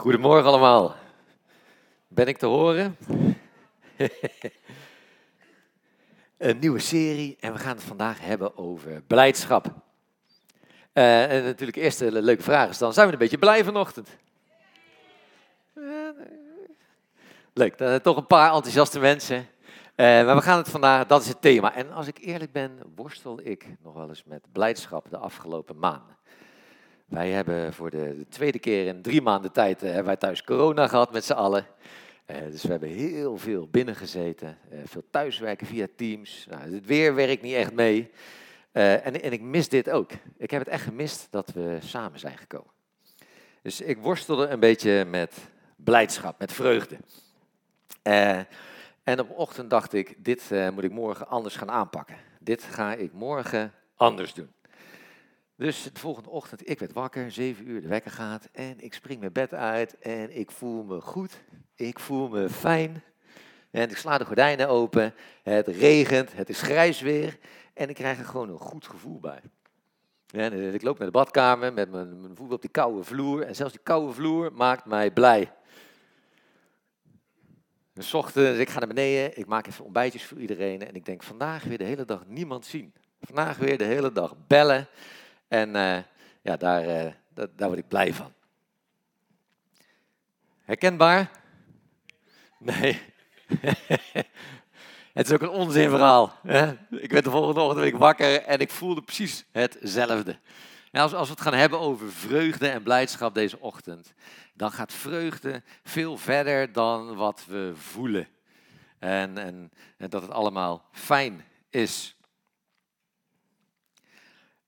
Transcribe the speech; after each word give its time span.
Goedemorgen 0.00 0.48
allemaal. 0.48 0.96
Ben 2.08 2.26
ik 2.26 2.36
te 2.38 2.46
horen? 2.46 2.96
een 6.38 6.58
nieuwe 6.58 6.78
serie 6.78 7.36
en 7.40 7.52
we 7.52 7.58
gaan 7.58 7.76
het 7.76 7.84
vandaag 7.84 8.20
hebben 8.20 8.56
over 8.56 9.02
blijdschap. 9.02 9.66
Uh, 10.94 11.32
en 11.32 11.44
natuurlijk 11.44 11.78
eerst 11.78 11.98
de 11.98 12.22
leuke 12.22 12.42
vraag 12.42 12.68
is 12.68 12.78
dan, 12.78 12.92
zijn 12.92 13.06
we 13.06 13.12
een 13.12 13.18
beetje 13.18 13.38
blij 13.38 13.64
vanochtend? 13.64 14.08
Leuk, 17.52 17.80
uh, 17.80 17.94
toch 17.94 18.16
een 18.16 18.26
paar 18.26 18.54
enthousiaste 18.54 19.00
mensen. 19.00 19.36
Uh, 19.36 19.46
maar 19.96 20.36
we 20.36 20.42
gaan 20.42 20.58
het 20.58 20.68
vandaag, 20.68 21.06
dat 21.06 21.22
is 21.22 21.28
het 21.28 21.40
thema. 21.40 21.74
En 21.74 21.92
als 21.92 22.06
ik 22.06 22.18
eerlijk 22.18 22.52
ben, 22.52 22.78
worstel 22.94 23.40
ik 23.42 23.66
nog 23.82 23.94
wel 23.94 24.08
eens 24.08 24.24
met 24.24 24.46
blijdschap 24.52 25.10
de 25.10 25.18
afgelopen 25.18 25.78
maanden. 25.78 26.18
Wij 27.10 27.30
hebben 27.30 27.72
voor 27.72 27.90
de, 27.90 28.16
de 28.18 28.28
tweede 28.28 28.58
keer 28.58 28.86
in 28.86 29.02
drie 29.02 29.22
maanden 29.22 29.52
tijd 29.52 29.80
hebben 29.80 30.04
wij 30.04 30.16
thuis 30.16 30.42
corona 30.42 30.86
gehad 30.86 31.12
met 31.12 31.24
z'n 31.24 31.32
allen. 31.32 31.66
dus 32.26 32.62
we 32.62 32.70
hebben 32.70 32.88
heel 32.88 33.36
veel 33.36 33.68
binnengezeten, 33.68 34.58
veel 34.84 35.02
thuiswerken 35.10 35.66
via 35.66 35.86
Teams. 35.96 36.46
Nou, 36.50 36.74
het 36.74 36.86
weer 36.86 37.14
werkt 37.14 37.42
niet 37.42 37.54
echt 37.54 37.72
mee. 37.72 38.10
en, 38.72 39.22
en 39.22 39.32
ik 39.32 39.40
mis 39.40 39.68
dit 39.68 39.90
ook. 39.90 40.10
Ik 40.36 40.50
heb 40.50 40.60
het 40.60 40.68
echt 40.68 40.82
gemist 40.82 41.26
dat 41.30 41.52
we 41.52 41.78
samen 41.80 42.18
zijn 42.18 42.38
gekomen. 42.38 42.70
Dus 43.62 43.80
ik 43.80 43.98
worstelde 43.98 44.46
een 44.46 44.60
beetje 44.60 45.04
met 45.04 45.34
blijdschap, 45.76 46.38
met 46.38 46.52
vreugde. 46.52 46.96
En 49.02 49.20
op 49.20 49.30
ochtend 49.30 49.70
dacht 49.70 49.92
ik, 49.92 50.24
dit 50.24 50.50
moet 50.74 50.84
ik 50.84 50.92
morgen 50.92 51.28
anders 51.28 51.56
gaan 51.56 51.70
aanpakken. 51.70 52.16
Dit 52.38 52.62
ga 52.62 52.94
ik 52.94 53.12
morgen 53.12 53.72
anders 53.96 54.34
doen. 54.34 54.50
Dus 55.60 55.82
de 55.82 55.98
volgende 55.98 56.30
ochtend, 56.30 56.70
ik 56.70 56.78
werd 56.78 56.92
wakker, 56.92 57.30
zeven 57.30 57.68
uur, 57.68 57.80
de 57.80 57.88
wekker 57.88 58.10
gaat 58.10 58.48
en 58.52 58.80
ik 58.80 58.94
spring 58.94 59.20
mijn 59.20 59.32
bed 59.32 59.54
uit 59.54 59.98
en 59.98 60.36
ik 60.36 60.50
voel 60.50 60.82
me 60.82 61.00
goed. 61.00 61.42
Ik 61.74 61.98
voel 61.98 62.28
me 62.28 62.48
fijn. 62.48 63.02
En 63.70 63.90
ik 63.90 63.96
sla 63.96 64.18
de 64.18 64.24
gordijnen 64.24 64.68
open, 64.68 65.14
het 65.42 65.66
regent, 65.66 66.32
het 66.32 66.48
is 66.48 66.62
grijs 66.62 67.00
weer 67.00 67.38
en 67.74 67.88
ik 67.88 67.94
krijg 67.94 68.18
er 68.18 68.24
gewoon 68.24 68.48
een 68.48 68.58
goed 68.58 68.86
gevoel 68.86 69.20
bij. 69.20 69.40
En 70.30 70.74
ik 70.74 70.82
loop 70.82 70.98
naar 70.98 71.06
de 71.06 71.12
badkamer 71.12 71.72
met 71.72 71.90
mijn, 71.90 72.30
voet 72.34 72.52
op 72.52 72.60
die 72.60 72.70
koude 72.70 73.04
vloer 73.04 73.42
en 73.42 73.56
zelfs 73.56 73.72
die 73.72 73.82
koude 73.82 74.12
vloer 74.12 74.52
maakt 74.52 74.84
mij 74.84 75.10
blij. 75.10 75.52
Dus 77.92 78.14
ochtends, 78.14 78.58
ik 78.58 78.70
ga 78.70 78.78
naar 78.78 78.88
beneden, 78.88 79.38
ik 79.38 79.46
maak 79.46 79.66
even 79.66 79.84
ontbijtjes 79.84 80.24
voor 80.24 80.38
iedereen 80.38 80.86
en 80.86 80.94
ik 80.94 81.04
denk 81.04 81.22
vandaag 81.22 81.64
weer 81.64 81.78
de 81.78 81.84
hele 81.84 82.04
dag 82.04 82.26
niemand 82.26 82.66
zien. 82.66 82.92
Vandaag 83.20 83.56
weer 83.56 83.78
de 83.78 83.84
hele 83.84 84.12
dag 84.12 84.34
bellen 84.46 84.88
en 85.50 85.68
uh, 85.68 85.98
ja, 86.42 86.56
daar, 86.56 86.84
uh, 86.84 87.12
daar 87.34 87.68
word 87.68 87.78
ik 87.78 87.88
blij 87.88 88.14
van. 88.14 88.32
Herkenbaar? 90.64 91.30
Nee. 92.58 93.02
het 95.12 95.26
is 95.26 95.32
ook 95.32 95.42
een 95.42 95.48
onzinverhaal. 95.48 96.38
Hè? 96.42 96.72
Ik 96.90 97.10
werd 97.10 97.24
de 97.24 97.30
volgende 97.30 97.60
ochtend 97.60 97.92
wakker 97.92 98.42
en 98.42 98.58
ik 98.58 98.70
voelde 98.70 99.02
precies 99.02 99.44
hetzelfde. 99.52 100.38
Ja, 100.90 101.02
als, 101.02 101.14
als 101.14 101.28
we 101.28 101.34
het 101.34 101.42
gaan 101.42 101.54
hebben 101.54 101.78
over 101.78 102.12
vreugde 102.12 102.68
en 102.68 102.82
blijdschap 102.82 103.34
deze 103.34 103.60
ochtend, 103.60 104.14
dan 104.54 104.72
gaat 104.72 104.92
vreugde 104.92 105.62
veel 105.82 106.16
verder 106.16 106.72
dan 106.72 107.14
wat 107.14 107.44
we 107.48 107.72
voelen. 107.74 108.28
En, 108.98 109.38
en, 109.38 109.72
en 109.96 110.10
dat 110.10 110.22
het 110.22 110.30
allemaal 110.30 110.88
fijn 110.92 111.44
is. 111.70 112.16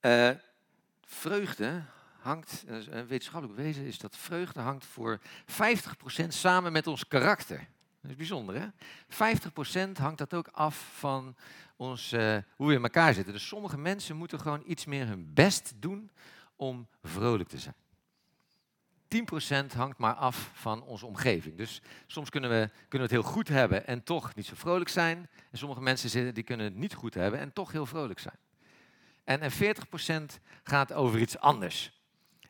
Uh, 0.00 0.30
vreugde 1.12 1.82
hangt, 2.18 2.64
een 2.66 3.06
wetenschappelijk 3.06 3.58
bewezen 3.58 3.84
is 3.84 3.98
dat 3.98 4.16
vreugde 4.16 4.60
hangt 4.60 4.84
voor 4.84 5.20
50% 6.24 6.26
samen 6.28 6.72
met 6.72 6.86
ons 6.86 7.08
karakter. 7.08 7.66
Dat 8.00 8.10
is 8.10 8.16
bijzonder, 8.16 8.60
hè? 8.60 8.66
50% 9.88 9.92
hangt 9.92 10.18
dat 10.18 10.34
ook 10.34 10.48
af 10.48 10.90
van 10.98 11.36
ons, 11.76 12.12
uh, 12.12 12.36
hoe 12.56 12.68
we 12.68 12.74
in 12.74 12.82
elkaar 12.82 13.14
zitten. 13.14 13.32
Dus 13.32 13.46
sommige 13.46 13.78
mensen 13.78 14.16
moeten 14.16 14.40
gewoon 14.40 14.62
iets 14.66 14.84
meer 14.84 15.06
hun 15.06 15.34
best 15.34 15.72
doen 15.76 16.10
om 16.56 16.88
vrolijk 17.02 17.48
te 17.48 17.58
zijn. 17.58 17.74
10% 19.08 19.72
hangt 19.76 19.98
maar 19.98 20.14
af 20.14 20.50
van 20.52 20.82
onze 20.82 21.06
omgeving. 21.06 21.56
Dus 21.56 21.82
soms 22.06 22.30
kunnen 22.30 22.50
we, 22.50 22.70
kunnen 22.88 23.08
we 23.08 23.14
het 23.14 23.24
heel 23.24 23.32
goed 23.32 23.48
hebben 23.48 23.86
en 23.86 24.02
toch 24.02 24.34
niet 24.34 24.46
zo 24.46 24.54
vrolijk 24.56 24.88
zijn. 24.88 25.28
En 25.50 25.58
sommige 25.58 25.80
mensen 25.80 26.34
die 26.34 26.44
kunnen 26.44 26.66
het 26.66 26.74
niet 26.74 26.94
goed 26.94 27.14
hebben 27.14 27.40
en 27.40 27.52
toch 27.52 27.72
heel 27.72 27.86
vrolijk 27.86 28.18
zijn. 28.18 28.36
En, 29.24 29.40
en 29.40 29.52
40% 29.52 30.40
gaat 30.62 30.92
over 30.92 31.20
iets 31.20 31.38
anders. 31.38 32.00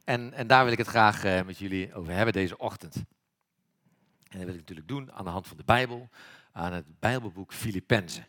En, 0.05 0.33
en 0.33 0.47
daar 0.47 0.65
wil 0.65 0.73
ik 0.73 0.79
het 0.79 0.87
graag 0.87 1.25
uh, 1.25 1.43
met 1.43 1.59
jullie 1.59 1.95
over 1.95 2.13
hebben 2.13 2.33
deze 2.33 2.59
ochtend. 2.59 2.95
En 2.95 4.39
dat 4.39 4.41
wil 4.41 4.55
ik 4.55 4.61
natuurlijk 4.61 4.89
doen 4.89 5.13
aan 5.13 5.25
de 5.25 5.31
hand 5.31 5.47
van 5.49 5.57
de 5.57 5.65
Bijbel, 5.65 6.09
aan 6.53 6.73
het 6.73 7.01
Bijbelboek 7.01 7.53
Filippenzen. 7.53 8.27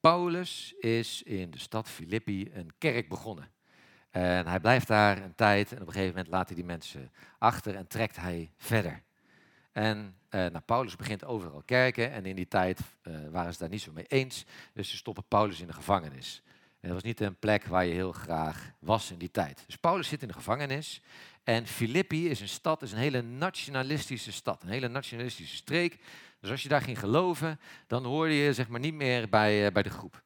Paulus 0.00 0.74
is 0.78 1.22
in 1.22 1.50
de 1.50 1.58
stad 1.58 1.88
Filippi 1.88 2.50
een 2.52 2.72
kerk 2.78 3.08
begonnen. 3.08 3.50
En 4.10 4.46
hij 4.46 4.60
blijft 4.60 4.86
daar 4.86 5.22
een 5.22 5.34
tijd 5.34 5.72
en 5.72 5.80
op 5.80 5.86
een 5.86 5.92
gegeven 5.92 6.14
moment 6.14 6.32
laat 6.32 6.46
hij 6.46 6.56
die 6.56 6.64
mensen 6.64 7.12
achter 7.38 7.74
en 7.74 7.86
trekt 7.86 8.16
hij 8.16 8.52
verder. 8.56 9.02
En 9.72 10.16
uh, 10.30 10.40
nou, 10.40 10.60
Paulus 10.60 10.96
begint 10.96 11.24
overal 11.24 11.62
kerken 11.62 12.12
en 12.12 12.26
in 12.26 12.36
die 12.36 12.48
tijd 12.48 12.80
uh, 13.02 13.28
waren 13.30 13.52
ze 13.52 13.58
daar 13.58 13.68
niet 13.68 13.82
zo 13.82 13.92
mee 13.92 14.06
eens. 14.06 14.44
Dus 14.72 14.90
ze 14.90 14.96
stoppen 14.96 15.24
Paulus 15.28 15.60
in 15.60 15.66
de 15.66 15.72
gevangenis. 15.72 16.42
En 16.80 16.88
dat 16.88 16.92
was 16.92 17.02
niet 17.02 17.20
een 17.20 17.38
plek 17.38 17.64
waar 17.64 17.84
je 17.84 17.92
heel 17.92 18.12
graag 18.12 18.72
was 18.78 19.10
in 19.10 19.18
die 19.18 19.30
tijd. 19.30 19.62
Dus 19.66 19.76
Paulus 19.76 20.08
zit 20.08 20.22
in 20.22 20.28
de 20.28 20.34
gevangenis 20.34 21.02
en 21.44 21.66
Filippi 21.66 22.28
is 22.28 22.40
een 22.40 22.48
stad, 22.48 22.82
is 22.82 22.92
een 22.92 22.98
hele 22.98 23.22
nationalistische 23.22 24.32
stad, 24.32 24.62
een 24.62 24.68
hele 24.68 24.88
nationalistische 24.88 25.56
streek. 25.56 25.98
Dus 26.40 26.50
als 26.50 26.62
je 26.62 26.68
daar 26.68 26.82
ging 26.82 26.98
geloven, 26.98 27.60
dan 27.86 28.04
hoorde 28.04 28.34
je 28.34 28.54
zeg 28.54 28.68
maar 28.68 28.80
niet 28.80 28.94
meer 28.94 29.28
bij, 29.28 29.66
uh, 29.66 29.72
bij 29.72 29.82
de 29.82 29.90
groep. 29.90 30.22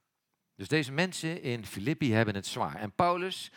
Dus 0.57 0.69
deze 0.69 0.93
mensen 0.93 1.43
in 1.43 1.67
Filippi 1.67 2.13
hebben 2.13 2.35
het 2.35 2.47
zwaar. 2.47 2.77
En 2.77 2.93
Paulus 2.93 3.51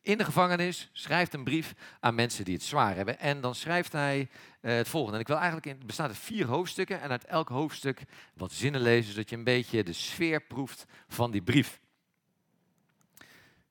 in 0.00 0.18
de 0.18 0.24
gevangenis 0.24 0.90
schrijft 0.92 1.34
een 1.34 1.44
brief 1.44 1.74
aan 2.00 2.14
mensen 2.14 2.44
die 2.44 2.54
het 2.54 2.62
zwaar 2.62 2.94
hebben. 2.96 3.18
En 3.18 3.40
dan 3.40 3.54
schrijft 3.54 3.92
hij 3.92 4.20
uh, 4.20 4.72
het 4.74 4.88
volgende. 4.88 5.14
En 5.14 5.20
ik 5.20 5.26
wil 5.26 5.36
eigenlijk, 5.36 5.66
in, 5.66 5.76
het 5.76 5.86
bestaat 5.86 6.08
uit 6.08 6.18
vier 6.18 6.46
hoofdstukken. 6.46 7.00
En 7.00 7.10
uit 7.10 7.24
elk 7.24 7.48
hoofdstuk 7.48 8.02
wat 8.34 8.52
zinnen 8.52 8.80
lezen, 8.80 9.12
zodat 9.12 9.30
je 9.30 9.36
een 9.36 9.44
beetje 9.44 9.82
de 9.82 9.92
sfeer 9.92 10.40
proeft 10.40 10.84
van 11.08 11.30
die 11.30 11.42
brief. 11.42 11.80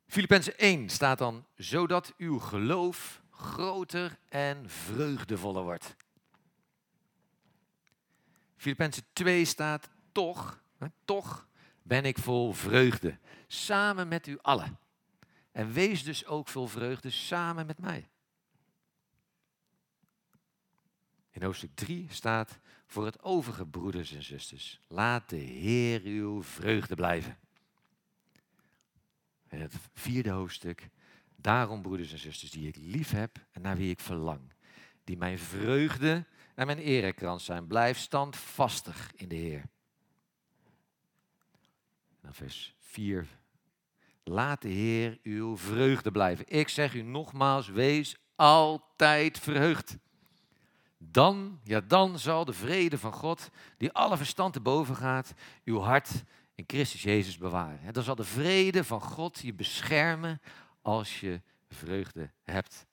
Filippenzen 0.10 0.58
1 0.58 0.90
staat 0.90 1.18
dan, 1.18 1.46
zodat 1.56 2.14
uw 2.18 2.40
geloof 2.40 3.22
groter 3.32 4.18
en 4.30 4.70
vreugdevoller 4.70 5.64
wordt. 5.64 5.96
Filippenzen 8.56 9.04
2 9.14 9.46
staat, 9.46 9.90
toch, 10.12 10.62
toch 11.06 11.48
ben 11.82 12.06
ik 12.06 12.18
vol 12.18 12.54
vreugde, 12.54 13.18
samen 13.48 14.08
met 14.08 14.28
u 14.28 14.38
allen. 14.42 14.80
En 15.52 15.72
wees 15.72 16.04
dus 16.04 16.26
ook 16.26 16.48
vol 16.48 16.68
vreugde 16.68 17.10
samen 17.10 17.66
met 17.66 17.80
mij. 17.80 18.10
In 21.30 21.44
hoofdstuk 21.44 21.76
3 21.76 22.08
staat 22.10 22.60
voor 22.88 23.06
het 23.06 23.24
overige 23.24 23.66
broeders 23.66 24.12
en 24.12 24.24
zusters. 24.24 24.80
Laat 24.88 25.30
de 25.30 25.36
Heer 25.36 26.02
uw 26.02 26.44
vreugde 26.44 26.96
blijven. 26.96 27.38
En 29.50 29.62
het 29.62 29.74
vierde 29.94 30.30
hoofdstuk. 30.30 30.90
Daarom, 31.36 31.82
broeders 31.82 32.12
en 32.12 32.20
zusters, 32.20 32.52
die 32.52 32.68
ik 32.68 32.76
lief 32.76 33.12
heb 33.12 33.46
en 33.52 33.62
naar 33.62 33.78
wie 33.78 33.90
ik 33.90 34.00
verlang. 34.00 34.54
Die 35.04 35.18
mijn 35.18 35.40
vreugde 35.40 36.26
en 36.56 36.66
mijn 36.66 36.78
erekrans 36.78 37.46
zijn. 37.46 37.68
Blijf 37.68 37.98
standvastig 37.98 39.12
in 39.16 39.28
de 39.28 39.36
Heer. 39.36 39.64
En 42.22 42.34
vers 42.34 42.76
4 42.80 43.28
Laat 44.24 44.62
de 44.62 44.70
Heer 44.70 45.20
uw 45.24 45.58
vreugde 45.58 46.12
blijven. 46.12 46.46
Ik 46.48 46.70
zeg 46.70 46.94
u 46.94 47.02
nogmaals, 47.02 47.68
wees 47.68 48.18
altijd 48.36 49.40
verheugd. 49.40 49.98
Dan, 50.98 51.60
ja 51.64 51.82
dan 51.82 52.20
zal 52.20 52.46
de 52.46 52.54
vrede 52.54 52.98
van 52.98 53.14
God, 53.14 53.50
die 53.78 53.92
alle 53.92 54.18
verstand 54.18 54.54
te 54.54 54.60
boven 54.60 54.96
gaat, 54.96 55.34
uw 55.64 55.80
hart 55.80 56.24
in 56.60 56.66
Christus 56.68 57.02
Jezus 57.02 57.38
bewaren. 57.38 57.80
En 57.86 57.94
dan 57.94 58.04
zal 58.04 58.16
de 58.16 58.24
vrede 58.24 58.84
van 58.84 59.02
God 59.02 59.40
je 59.40 59.54
beschermen 59.54 60.42
als 60.82 61.20
je 61.20 61.42
vreugde 61.70 62.30
hebt. 62.44 62.88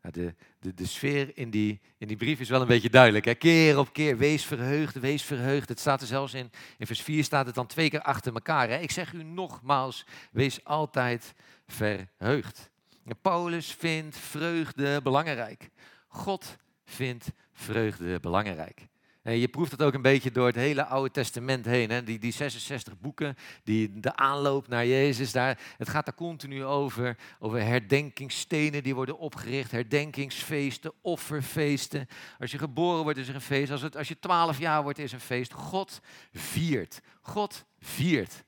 De, 0.00 0.34
de, 0.58 0.74
de 0.74 0.86
sfeer 0.86 1.36
in 1.36 1.50
die, 1.50 1.80
in 1.98 2.08
die 2.08 2.16
brief 2.16 2.40
is 2.40 2.48
wel 2.48 2.60
een 2.60 2.66
beetje 2.66 2.90
duidelijk. 2.90 3.24
Hè? 3.24 3.34
Keer 3.34 3.78
op 3.78 3.92
keer, 3.92 4.18
wees 4.18 4.44
verheugd, 4.44 4.94
wees 4.94 5.22
verheugd. 5.22 5.68
Het 5.68 5.80
staat 5.80 6.00
er 6.00 6.06
zelfs 6.06 6.34
in, 6.34 6.50
in 6.78 6.86
vers 6.86 7.02
4 7.02 7.24
staat 7.24 7.46
het 7.46 7.54
dan 7.54 7.66
twee 7.66 7.90
keer 7.90 8.02
achter 8.02 8.32
elkaar. 8.32 8.68
Hè? 8.68 8.78
Ik 8.78 8.90
zeg 8.90 9.12
u 9.12 9.22
nogmaals, 9.22 10.06
wees 10.32 10.64
altijd 10.64 11.34
verheugd. 11.66 12.70
En 13.04 13.16
Paulus 13.20 13.72
vindt 13.72 14.16
vreugde 14.16 15.00
belangrijk. 15.02 15.70
God 16.08 16.56
vindt 16.84 17.30
vreugde 17.52 18.20
belangrijk. 18.20 18.86
En 19.24 19.38
je 19.38 19.48
proeft 19.48 19.70
het 19.70 19.82
ook 19.82 19.94
een 19.94 20.02
beetje 20.02 20.30
door 20.30 20.46
het 20.46 20.54
hele 20.54 20.84
Oude 20.84 21.10
Testament 21.10 21.64
heen. 21.64 21.90
Hè? 21.90 22.02
Die, 22.02 22.18
die 22.18 22.32
66 22.32 23.00
boeken, 23.00 23.36
die, 23.62 24.00
de 24.00 24.16
aanloop 24.16 24.68
naar 24.68 24.86
Jezus, 24.86 25.32
daar, 25.32 25.58
het 25.78 25.88
gaat 25.88 26.04
daar 26.04 26.14
continu 26.14 26.64
over. 26.64 27.16
Over 27.38 27.62
herdenkingsstenen 27.62 28.82
die 28.82 28.94
worden 28.94 29.18
opgericht, 29.18 29.70
herdenkingsfeesten, 29.70 30.92
offerfeesten. 31.00 32.08
Als 32.38 32.50
je 32.50 32.58
geboren 32.58 33.02
wordt 33.02 33.18
is 33.18 33.28
er 33.28 33.34
een 33.34 33.40
feest, 33.40 33.70
als, 33.70 33.82
het, 33.82 33.96
als 33.96 34.08
je 34.08 34.18
12 34.18 34.58
jaar 34.58 34.82
wordt 34.82 34.98
is 34.98 35.12
een 35.12 35.20
feest. 35.20 35.52
God 35.52 36.00
viert. 36.32 37.00
God 37.20 37.64
viert. 37.78 38.44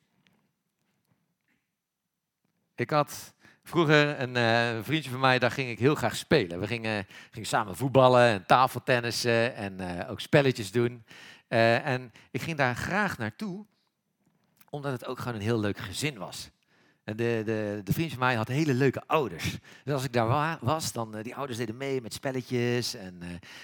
Ik 2.75 2.91
had 2.91 3.35
vroeger 3.67 4.21
een, 4.21 4.37
uh, 4.37 4.83
vriendje 4.85 5.11
van 5.11 5.21
mij, 5.21 5.39
daar 5.39 5.51
ging 5.51 5.71
ik 5.71 5.79
heel 5.79 5.95
graag 5.95 6.17
spelen. 6.17 6.61
We 6.61 6.67
gingen, 6.67 7.07
samen 7.33 7.77
voetballen 7.77 8.29
en 8.29 8.47
tafeltennissen 8.47 9.55
en 9.55 9.81
uh, 9.81 10.11
ook 10.11 10.21
spelletjes 10.21 10.71
doen. 10.71 11.05
Uh, 11.49 11.87
en 11.87 12.13
ik 12.31 12.43
ging 12.43 12.57
daar 12.57 12.77
graag 12.77 13.19
naartoe, 13.19 13.67
omdat 14.71 14.93
het 14.93 15.07
ook 15.07 15.19
gewoon 15.19 15.35
een 15.35 15.41
heel 15.41 15.61
leuk 15.61 15.79
gezin 15.79 16.19
was. 16.19 16.51
De, 17.05 17.15
de, 17.15 17.81
de 17.85 17.93
vriend 17.93 18.11
van 18.11 18.19
mij 18.19 18.35
had 18.35 18.49
hele 18.49 18.75
leuke 18.75 19.03
ouders. 19.07 19.59
Dus 19.85 19.95
als 19.95 20.05
ik 20.05 20.13
daar 20.13 20.59
was, 20.61 20.93
dan 20.93 21.23
die 21.23 21.35
ouders 21.35 21.59
deden 21.59 21.77
mee 21.77 22.01
met 22.01 22.15
spelletjes. 22.15 22.95
En, 22.95 23.23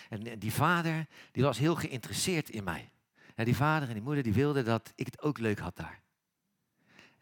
en, 0.09 0.27
en 0.27 0.39
die 0.39 0.53
vader, 0.53 1.07
die 1.33 1.43
was 1.43 1.59
heel 1.59 1.75
geïnteresseerd 1.75 2.51
in 2.51 2.65
mij. 2.65 2.91
En 3.35 3.45
die 3.45 3.57
vader 3.57 3.89
en 3.89 3.95
die 3.95 4.03
moeder, 4.03 4.23
die 4.23 4.33
wilden 4.33 4.65
dat 4.65 4.93
ik 4.95 5.07
het 5.07 5.23
ook 5.23 5.39
leuk 5.39 5.59
had 5.59 5.77
daar. 5.77 6.03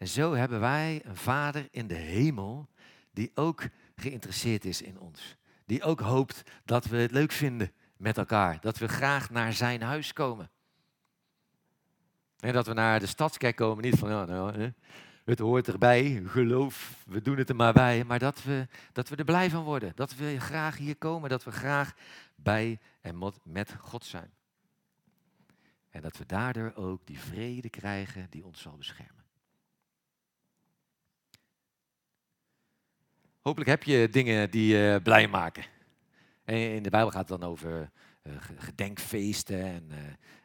En 0.01 0.07
zo 0.07 0.33
hebben 0.33 0.59
wij 0.59 1.01
een 1.03 1.15
Vader 1.15 1.67
in 1.71 1.87
de 1.87 1.93
hemel 1.93 2.69
die 3.13 3.31
ook 3.35 3.63
geïnteresseerd 3.95 4.65
is 4.65 4.81
in 4.81 4.99
ons. 4.99 5.35
Die 5.65 5.83
ook 5.83 5.99
hoopt 5.99 6.43
dat 6.65 6.85
we 6.85 6.97
het 6.97 7.11
leuk 7.11 7.31
vinden 7.31 7.71
met 7.97 8.17
elkaar. 8.17 8.61
Dat 8.61 8.77
we 8.77 8.87
graag 8.87 9.29
naar 9.29 9.53
zijn 9.53 9.81
huis 9.81 10.13
komen. 10.13 10.49
En 12.39 12.53
dat 12.53 12.67
we 12.67 12.73
naar 12.73 12.99
de 12.99 13.05
stadskerk 13.05 13.55
komen, 13.55 13.83
niet 13.83 13.99
van, 13.99 14.09
ja, 14.09 14.25
nou, 14.25 14.73
het 15.25 15.39
hoort 15.39 15.67
erbij, 15.67 16.23
geloof, 16.25 17.03
we 17.05 17.21
doen 17.21 17.37
het 17.37 17.49
er 17.49 17.55
maar 17.55 17.73
bij. 17.73 18.03
Maar 18.03 18.19
dat 18.19 18.43
we, 18.43 18.67
dat 18.93 19.09
we 19.09 19.15
er 19.15 19.25
blij 19.25 19.49
van 19.49 19.63
worden. 19.63 19.91
Dat 19.95 20.15
we 20.15 20.39
graag 20.39 20.77
hier 20.77 20.95
komen, 20.95 21.29
dat 21.29 21.43
we 21.43 21.51
graag 21.51 21.93
bij 22.35 22.79
en 23.01 23.31
met 23.43 23.75
God 23.79 24.05
zijn. 24.05 24.31
En 25.89 26.01
dat 26.01 26.17
we 26.17 26.25
daardoor 26.25 26.73
ook 26.75 27.05
die 27.05 27.19
vrede 27.19 27.69
krijgen 27.69 28.27
die 28.29 28.45
ons 28.45 28.61
zal 28.61 28.77
beschermen. 28.77 29.20
Hopelijk 33.41 33.69
heb 33.69 33.83
je 33.83 34.09
dingen 34.09 34.51
die 34.51 34.75
je 34.75 34.99
blij 35.03 35.27
maken. 35.27 35.63
En 36.43 36.55
in 36.55 36.83
de 36.83 36.89
Bijbel 36.89 37.11
gaat 37.11 37.29
het 37.29 37.39
dan 37.39 37.49
over 37.49 37.91
uh, 38.23 38.33
gedenkfeesten 38.57 39.61
en, 39.63 39.87
uh, 39.91 39.97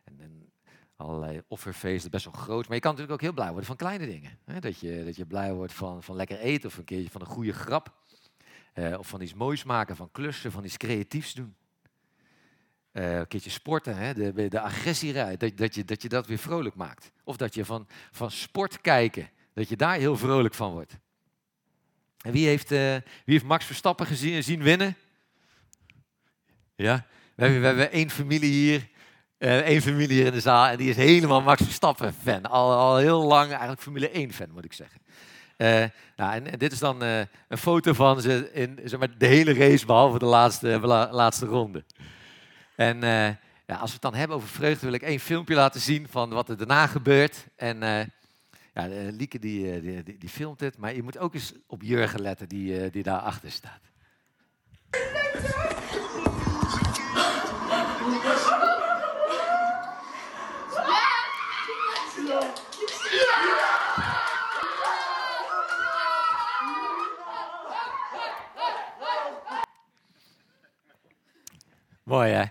en, 0.05 0.21
en, 0.21 0.51
allerlei 0.97 1.43
offerfeesten, 1.49 2.11
best 2.11 2.25
wel 2.25 2.35
groot. 2.35 2.67
Maar 2.67 2.75
je 2.75 2.81
kan 2.81 2.91
natuurlijk 2.91 3.21
ook 3.21 3.27
heel 3.27 3.35
blij 3.35 3.49
worden 3.49 3.67
van 3.67 3.77
kleine 3.77 4.07
dingen. 4.07 4.39
Hè? 4.45 4.61
Dat, 4.61 4.79
je, 4.79 5.05
dat 5.05 5.17
je 5.17 5.27
blij 5.27 5.53
wordt 5.53 5.73
van, 5.73 6.03
van 6.03 6.17
lekker 6.17 6.39
eten 6.39 6.69
of 6.69 6.77
een 6.77 6.85
keertje 6.85 7.11
van 7.11 7.21
een 7.21 7.27
goede 7.27 7.53
grap. 7.53 7.95
Uh, 8.75 8.99
of 8.99 9.09
van 9.09 9.21
iets 9.21 9.35
moois 9.35 9.65
maken, 9.65 9.97
van 9.97 10.11
klussen, 10.11 10.53
van 10.53 10.65
iets 10.65 10.77
creatiefs 10.77 11.35
doen. 11.35 11.57
een 12.93 13.27
keertje 13.27 13.51
sporten, 13.51 13.97
hè? 13.97 14.15
De, 14.15 14.49
de 14.49 14.61
agressie 14.61 15.13
dat, 15.13 15.57
dat, 15.57 15.75
je, 15.75 15.85
dat 15.85 16.03
je 16.03 16.09
dat 16.09 16.27
weer 16.27 16.39
vrolijk 16.39 16.75
maakt. 16.75 17.13
Of 17.25 17.37
dat 17.37 17.55
je 17.55 17.65
van, 17.65 17.87
van 18.11 18.31
sport 18.31 18.81
kijken, 18.81 19.31
dat 19.53 19.69
je 19.69 19.77
daar 19.77 19.97
heel 19.97 20.17
vrolijk 20.17 20.55
van 20.55 20.73
wordt. 20.73 20.99
En 22.21 22.33
wie 22.33 22.47
heeft, 22.47 22.73
uh, 22.73 22.79
wie 22.91 23.03
heeft 23.25 23.45
Max 23.45 23.65
Verstappen 23.65 24.07
gezien, 24.07 24.43
zien 24.43 24.63
winnen? 24.63 24.97
Ja, 26.77 27.07
we 27.35 27.45
hebben, 27.45 27.77
we 27.77 27.89
één 27.89 28.11
familie 28.11 28.53
hier, 28.53 28.89
uh, 29.39 29.59
één 29.59 29.83
familie 29.83 30.17
hier 30.17 30.27
in 30.27 30.33
de 30.33 30.41
zaal 30.41 30.67
en 30.67 30.77
die 30.77 30.89
is 30.89 30.97
helemaal 30.97 31.43
Max 31.43 31.63
Verstappen 31.63 32.15
fan. 32.23 32.43
Al, 32.43 32.73
al 32.73 32.97
heel 32.97 33.23
lang 33.23 33.51
eigenlijk 33.51 33.81
Formule 33.81 34.11
1 34.11 34.33
fan 34.33 34.51
moet 34.51 34.65
ik 34.65 34.73
zeggen. 34.73 35.01
Uh, 35.57 35.85
nou, 36.17 36.35
en, 36.35 36.51
en, 36.53 36.59
dit 36.59 36.73
is 36.73 36.79
dan 36.79 37.01
een 37.01 37.59
foto 37.59 37.93
van 37.93 38.21
ze 38.21 38.51
in 38.53 38.81
zeg 38.85 38.99
maar, 38.99 39.19
de 39.19 39.27
hele 39.27 39.55
race, 39.55 39.87
behalve 39.87 40.19
de 40.19 40.25
laatste, 40.25 40.79
laatste 41.11 41.47
ronde. 41.47 41.85
En 42.77 43.01
ja, 43.67 43.77
als 43.77 43.87
we 43.87 43.93
het 43.93 44.03
dan 44.03 44.15
hebben 44.15 44.37
over 44.37 44.49
vreugde, 44.49 44.87
wil 44.87 44.95
ik 44.95 45.03
één 45.03 45.21
filmpje 45.21 45.55
laten 45.55 45.81
zien 45.81 46.07
van 46.11 46.31
wat 46.31 46.49
er 46.49 46.57
daarna 46.57 46.87
gebeurt. 46.87 47.47
En 47.57 47.83
ja, 48.77 49.11
Lieke 49.11 49.39
die, 49.39 49.73
eh, 49.73 49.83
die, 49.83 50.03
die, 50.03 50.19
die, 50.19 50.29
filmt 50.29 50.61
het, 50.61 50.79
maar 50.79 50.95
je 50.95 51.03
moet 51.03 51.19
ook 51.19 51.35
eens 51.35 51.53
op 51.67 51.83
Jurgen 51.83 52.21
letten 52.21 52.49
die, 52.49 52.81
eh, 52.81 52.93
die 52.93 53.03
daarachter 53.03 53.51
staat. 53.51 53.81
Mooi 72.03 72.33
hè? 72.33 72.45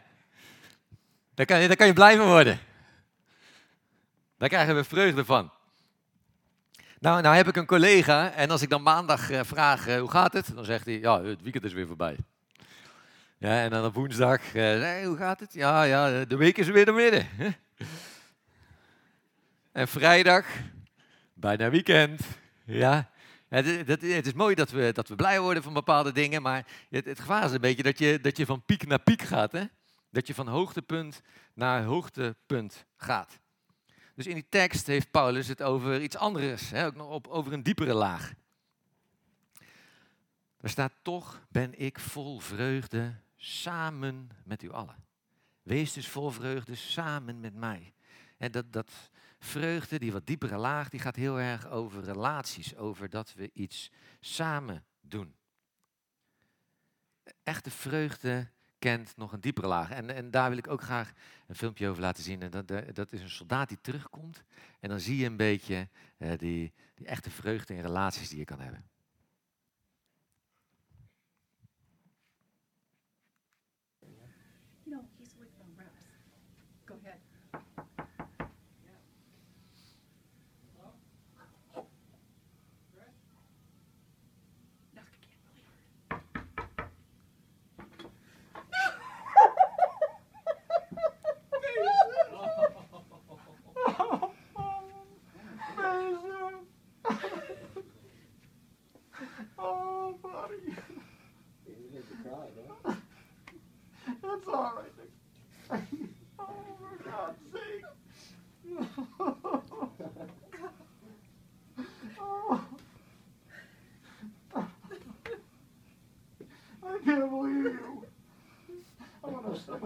Daar 1.34 1.46
kan, 1.46 1.62
je, 1.62 1.76
daar 1.76 1.94
blij 1.94 2.18
van 2.18 2.28
worden. 2.28 2.60
Daar 4.38 4.50
krijgen 4.50 4.76
we 4.76 4.84
vreugde 4.84 5.26
van. 5.26 5.52
Nou, 7.06 7.22
nou 7.22 7.36
heb 7.36 7.48
ik 7.48 7.56
een 7.56 7.66
collega 7.66 8.32
en 8.32 8.50
als 8.50 8.62
ik 8.62 8.70
dan 8.70 8.82
maandag 8.82 9.32
uh, 9.32 9.40
vraag 9.44 9.88
uh, 9.88 10.00
hoe 10.00 10.12
gaat 10.12 10.34
het, 10.34 10.56
dan 10.56 10.66
zegt 10.66 10.86
hij, 10.86 11.00
ja, 11.00 11.24
het 11.24 11.42
weekend 11.42 11.64
is 11.64 11.74
weer 11.74 11.88
voorbij. 11.88 12.18
Ja, 13.38 13.62
en 13.62 13.70
dan 13.70 13.86
op 13.86 13.94
woensdag, 13.94 14.54
nee, 14.54 15.06
hoe 15.06 15.18
gaat 15.18 15.40
het? 15.40 15.54
Ja, 15.54 15.84
ja, 15.84 16.26
de 16.26 16.38
week 16.38 16.58
is 16.58 16.68
weer 16.68 16.86
door 16.86 16.96
midden. 16.96 17.28
en 19.72 19.88
vrijdag, 19.88 20.46
bijna 21.34 21.70
weekend. 21.70 22.22
Ja, 22.64 23.10
het, 23.48 24.26
is 24.26 24.34
mooi 24.34 24.56
dat 24.56 24.72
we, 24.72 24.92
dat 24.94 25.08
we 25.08 25.16
blij 25.16 25.40
worden 25.40 25.64
van 25.64 25.74
bepaalde 25.74 26.12
dingen, 26.12 26.42
maar 26.42 26.66
het, 26.90 27.06
het 27.06 27.20
gevaar 27.20 27.46
is 27.46 27.52
een 27.52 27.62
beetje 27.62 27.84
dat 27.84 28.00
je, 28.00 28.22
dat 28.22 28.38
je 28.38 28.46
van 28.46 28.66
piek 28.66 28.88
naar 28.88 29.04
piek 29.04 29.22
gaat. 29.22 29.52
Hè? 29.52 29.64
Dat 30.10 30.28
je 30.28 30.34
van 30.34 30.48
hoogtepunt 30.48 31.22
naar 31.54 31.84
hoogtepunt 31.84 32.86
gaat. 32.98 33.40
Dus 34.16 34.28
in 34.28 34.34
die 34.34 34.50
tekst 34.50 34.88
heeft 34.88 35.12
Paulus 35.12 35.48
het 35.48 35.64
over 35.64 36.02
iets 36.02 36.16
anders, 36.16 36.70
hè, 36.70 36.86
ook 36.86 36.96
nog 36.96 37.10
op, 37.10 37.28
over 37.28 37.54
een 37.54 37.64
diepere 37.64 37.94
laag. 37.94 38.34
Er 40.58 40.70
staat 40.70 40.94
toch 41.02 41.46
ben 41.50 41.80
ik 41.80 42.00
vol 42.00 42.40
vreugde 42.40 43.16
samen 43.36 44.30
met 44.44 44.64
u 44.64 44.72
allen. 44.72 45.04
Wees 45.62 45.94
dus 45.94 46.08
vol 46.08 46.30
vreugde 46.30 46.76
samen 46.76 47.40
met 47.40 47.54
mij. 47.54 47.94
En 48.38 48.52
dat, 48.52 48.74
dat 48.74 48.92
vreugde, 49.40 50.00
die 50.00 50.12
wat 50.12 50.28
diepere 50.28 50.58
laag, 50.58 50.90
die 50.90 51.00
gaat 51.00 51.16
heel 51.16 51.40
erg 51.40 51.68
over 51.68 52.04
relaties, 52.04 52.76
over 52.76 53.10
dat 53.10 53.34
we 53.34 53.50
iets 53.54 53.92
samen 54.20 54.86
doen. 55.02 55.36
Echte 57.44 57.72
vreugde 57.72 58.52
kent 58.86 59.18
nog 59.18 59.32
een 59.32 59.42
diepere 59.42 59.68
laag. 59.68 59.90
En, 59.90 60.16
en 60.16 60.32
daar 60.32 60.50
wil 60.50 60.58
ik 60.58 60.68
ook 60.68 60.82
graag 60.82 61.14
een 61.48 61.56
filmpje 61.56 61.88
over 61.88 62.02
laten 62.02 62.24
zien. 62.24 62.42
En 62.42 62.50
dat, 62.50 62.68
dat 62.94 63.12
is 63.12 63.22
een 63.22 63.30
soldaat 63.30 63.68
die 63.68 63.82
terugkomt. 63.82 64.44
En 64.80 64.90
dan 64.90 65.00
zie 65.00 65.18
je 65.18 65.26
een 65.26 65.38
beetje 65.38 65.88
uh, 66.18 66.32
die, 66.38 66.74
die 66.96 67.08
echte 67.08 67.30
vreugde 67.30 67.74
in 67.76 67.82
relaties 67.82 68.30
die 68.30 68.38
je 68.38 68.46
kan 68.46 68.60
hebben. 68.60 68.84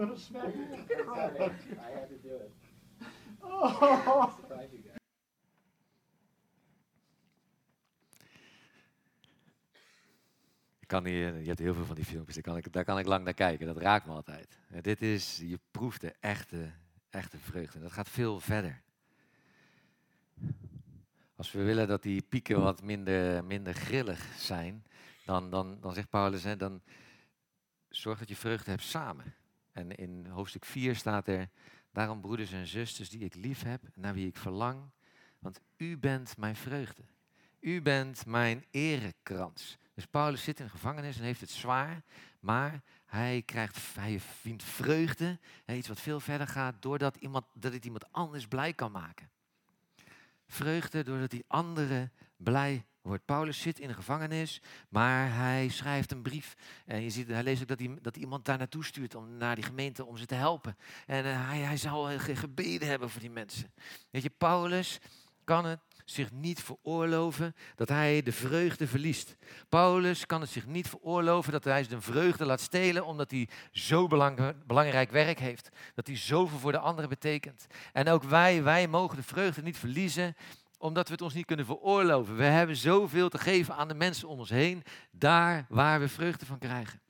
I 0.00 1.92
had 1.92 2.08
to 2.08 2.18
do 2.22 2.34
it. 2.34 2.50
Oh. 3.40 4.34
Kan 10.86 11.06
hier, 11.06 11.40
je 11.40 11.46
hebt 11.46 11.58
heel 11.58 11.74
veel 11.74 11.84
van 11.84 11.94
die 11.94 12.04
filmpjes, 12.04 12.34
daar 12.34 12.44
kan, 12.44 12.56
ik, 12.56 12.72
daar 12.72 12.84
kan 12.84 12.98
ik 12.98 13.06
lang 13.06 13.24
naar 13.24 13.34
kijken. 13.34 13.66
Dat 13.66 13.76
raakt 13.76 14.06
me 14.06 14.12
altijd. 14.12 14.58
dit 14.80 15.02
is, 15.02 15.38
je 15.38 15.58
proeft 15.70 16.00
de 16.00 16.14
echte, 16.20 16.72
echte 17.10 17.38
vreugde. 17.38 17.80
Dat 17.80 17.92
gaat 17.92 18.08
veel 18.08 18.40
verder. 18.40 18.82
Als 21.36 21.52
we 21.52 21.62
willen 21.62 21.88
dat 21.88 22.02
die 22.02 22.22
pieken 22.22 22.60
wat 22.60 22.82
minder, 22.82 23.44
minder 23.44 23.74
grillig 23.74 24.24
zijn, 24.36 24.84
dan, 25.24 25.50
dan, 25.50 25.78
dan 25.80 25.94
zegt 25.94 26.10
Paulus, 26.10 26.44
hè, 26.44 26.56
dan 26.56 26.82
zorg 27.88 28.18
dat 28.18 28.28
je 28.28 28.36
vreugde 28.36 28.70
hebt 28.70 28.82
samen. 28.82 29.34
En 29.80 29.96
in 29.96 30.26
hoofdstuk 30.26 30.64
4 30.64 30.96
staat 30.96 31.28
er, 31.28 31.48
daarom 31.92 32.20
broeders 32.20 32.52
en 32.52 32.66
zusters 32.66 33.10
die 33.10 33.20
ik 33.24 33.34
lief 33.34 33.62
heb, 33.62 33.82
naar 33.94 34.14
wie 34.14 34.26
ik 34.26 34.36
verlang, 34.36 34.90
want 35.38 35.60
u 35.76 35.98
bent 35.98 36.36
mijn 36.36 36.56
vreugde. 36.56 37.02
U 37.60 37.82
bent 37.82 38.26
mijn 38.26 38.64
erekrans. 38.70 39.78
Dus 39.94 40.06
Paulus 40.06 40.42
zit 40.42 40.58
in 40.58 40.64
de 40.64 40.70
gevangenis 40.70 41.18
en 41.18 41.24
heeft 41.24 41.40
het 41.40 41.50
zwaar, 41.50 42.02
maar 42.40 42.82
hij, 43.06 43.42
krijgt, 43.42 43.94
hij 43.94 44.20
vindt 44.20 44.62
vreugde, 44.62 45.38
iets 45.66 45.88
wat 45.88 46.00
veel 46.00 46.20
verder 46.20 46.46
gaat, 46.46 46.82
doordat 46.82 47.16
iemand, 47.16 47.44
dat 47.52 47.72
het 47.72 47.84
iemand 47.84 48.12
anders 48.12 48.46
blij 48.46 48.72
kan 48.72 48.92
maken. 48.92 49.30
Vreugde 50.46 51.02
doordat 51.02 51.30
die 51.30 51.44
anderen 51.46 52.12
blij 52.36 52.84
wordt. 53.02 53.24
Paulus 53.24 53.60
zit 53.60 53.78
in 53.78 53.88
de 53.88 53.94
gevangenis, 53.94 54.60
maar 54.88 55.34
hij 55.34 55.68
schrijft 55.68 56.12
een 56.12 56.22
brief. 56.22 56.56
En 56.86 57.02
je 57.02 57.10
ziet, 57.10 57.28
hij 57.28 57.42
leest 57.42 57.62
ook 57.62 57.68
dat, 57.68 57.78
hij, 57.78 57.98
dat 58.02 58.16
iemand 58.16 58.44
daar 58.44 58.58
naartoe 58.58 58.84
stuurt, 58.84 59.14
om, 59.14 59.36
naar 59.36 59.54
die 59.54 59.64
gemeente, 59.64 60.04
om 60.04 60.16
ze 60.16 60.26
te 60.26 60.34
helpen. 60.34 60.76
En 61.06 61.24
uh, 61.24 61.48
hij, 61.48 61.58
hij 61.58 61.76
zal 61.76 62.08
gebeden 62.18 62.88
hebben 62.88 63.10
voor 63.10 63.20
die 63.20 63.30
mensen. 63.30 63.72
Weet 64.10 64.22
je, 64.22 64.30
Paulus 64.30 64.98
kan 65.44 65.64
het 65.64 65.80
zich 66.04 66.32
niet 66.32 66.62
veroorloven 66.62 67.54
dat 67.76 67.88
hij 67.88 68.22
de 68.22 68.32
vreugde 68.32 68.86
verliest. 68.86 69.36
Paulus 69.68 70.26
kan 70.26 70.40
het 70.40 70.50
zich 70.50 70.66
niet 70.66 70.88
veroorloven 70.88 71.52
dat 71.52 71.64
hij 71.64 71.86
de 71.86 72.00
vreugde 72.00 72.44
laat 72.44 72.60
stelen 72.60 73.06
omdat 73.06 73.30
hij 73.30 73.48
zo 73.72 74.06
belangrijk 74.66 75.10
werk 75.10 75.38
heeft. 75.38 75.68
Dat 75.94 76.06
hij 76.06 76.16
zoveel 76.16 76.58
voor 76.58 76.72
de 76.72 76.78
anderen 76.78 77.10
betekent. 77.10 77.66
En 77.92 78.08
ook 78.08 78.22
wij, 78.22 78.62
wij 78.62 78.88
mogen 78.88 79.16
de 79.16 79.22
vreugde 79.22 79.62
niet 79.62 79.78
verliezen 79.78 80.34
omdat 80.80 81.06
we 81.06 81.12
het 81.12 81.22
ons 81.22 81.34
niet 81.34 81.46
kunnen 81.46 81.66
veroorloven. 81.66 82.36
We 82.36 82.44
hebben 82.44 82.76
zoveel 82.76 83.28
te 83.28 83.38
geven 83.38 83.74
aan 83.74 83.88
de 83.88 83.94
mensen 83.94 84.28
om 84.28 84.38
ons 84.38 84.50
heen, 84.50 84.84
daar 85.10 85.66
waar 85.68 86.00
we 86.00 86.08
vreugde 86.08 86.46
van 86.46 86.58
krijgen. 86.58 87.00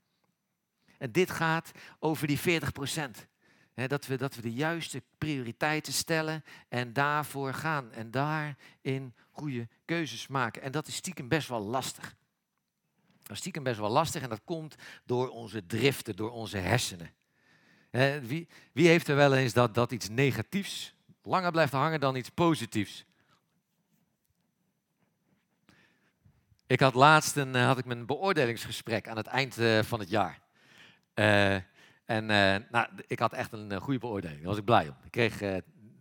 En 0.99 1.13
dit 1.13 1.31
gaat 1.31 1.71
over 1.99 2.27
die 2.27 2.39
40 2.39 2.73
procent 2.73 3.29
dat, 3.75 4.07
we, 4.07 4.17
dat 4.17 4.35
we 4.35 4.43
de 4.43 4.53
juiste 4.53 5.03
prioriteiten 5.19 5.93
stellen 5.93 6.45
en 6.69 6.93
daarvoor 6.93 7.55
gaan. 7.55 7.93
En 7.93 8.11
daarin 8.11 9.15
goede 9.31 9.69
keuzes 9.85 10.27
maken. 10.27 10.63
En 10.63 10.73
dat 10.73 10.87
is 10.87 10.95
stiekem 10.95 11.29
best 11.29 11.49
wel 11.49 11.61
lastig. 11.61 12.17
Dat 13.23 13.31
is 13.33 13.39
stiekem 13.39 13.63
best 13.63 13.79
wel 13.79 13.91
lastig 13.91 14.23
en 14.23 14.29
dat 14.29 14.45
komt 14.45 14.75
door 15.05 15.29
onze 15.29 15.67
driften, 15.67 16.17
door 16.17 16.31
onze 16.31 16.57
hersenen. 16.57 17.13
wie, 18.23 18.49
wie 18.73 18.89
heeft 18.89 19.09
er 19.09 19.17
wel 19.17 19.35
eens 19.35 19.53
dat, 19.53 19.75
dat 19.75 19.93
iets 19.93 20.09
negatiefs 20.09 20.95
langer 21.23 21.51
blijft 21.51 21.73
hangen 21.73 22.01
dan 22.01 22.17
iets 22.17 22.29
positiefs? 22.29 23.05
Ik 26.71 26.81
had 26.81 26.95
laatst 26.95 27.37
een, 27.37 27.55
eh, 27.55 27.65
had 27.67 27.79
ik 27.79 27.85
mijn 27.85 28.07
beoordelingsgesprek 28.07 29.09
aan 29.09 29.17
het 29.17 29.27
eind 29.27 29.59
eh, 29.59 29.83
van 29.83 30.01
het 30.01 30.11
jaar. 30.11 30.41
Uh, 31.15 31.55
en 32.05 32.27
nou, 32.71 32.87
ik 33.07 33.19
had 33.19 33.33
echt 33.33 33.53
een 33.53 33.81
goede 33.81 33.99
beoordeling. 33.99 34.39
Daar 34.39 34.49
was 34.49 34.59
ik 34.59 34.65
blij 34.65 34.89
om. 34.89 34.97
Ik 35.05 35.11
kreeg, 35.11 35.43
uh, 35.43 35.57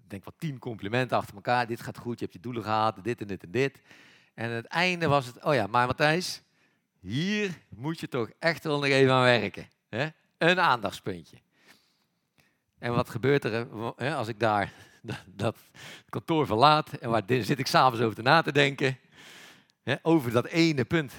denk 0.08 0.24
wel 0.24 0.34
tien 0.38 0.60
complimenten 0.60 1.18
achter 1.18 1.36
elkaar. 1.36 1.68
Dit 1.68 1.82
gaat 1.82 1.98
goed, 1.98 2.20
je 2.20 2.26
hebt 2.26 2.38
je 2.38 2.42
doelen 2.42 2.64
gehaald, 2.64 3.04
dit 3.04 3.22
en 3.22 3.28
dit 3.28 3.44
en 3.44 3.52
dit. 3.52 3.82
En 4.34 4.50
aan 4.50 4.56
het 4.56 4.66
einde 4.66 5.08
was 5.08 5.26
het, 5.26 5.44
oh 5.44 5.54
ja, 5.54 5.68
maar 5.68 5.88
Matthijs, 5.88 6.42
hier 7.00 7.52
moet 7.70 8.00
je 8.00 8.08
toch 8.08 8.30
echt 8.40 8.64
wel 8.64 8.80
nog 8.80 8.86
even 8.86 9.14
aan 9.14 9.24
werken. 9.24 9.68
Hè? 9.90 10.08
Een 10.38 10.60
aandachtspuntje. 10.60 11.38
En 12.80 12.94
wat 12.94 13.10
gebeurt 13.10 13.44
er 13.44 13.68
hè, 13.96 14.16
als 14.16 14.28
ik 14.28 14.40
daar 14.40 14.74
dat, 15.26 15.58
kantoor 16.10 16.46
verlaat 16.46 16.94
en 16.94 17.10
waar 17.10 17.24
zit 17.28 17.60
ik 17.60 17.68
s'avonds 17.68 18.02
over 18.02 18.16
te 18.16 18.22
na 18.22 18.42
te 18.42 18.52
denken? 18.52 18.98
Over 20.02 20.32
dat 20.32 20.46
ene 20.46 20.86
punt. 20.86 21.14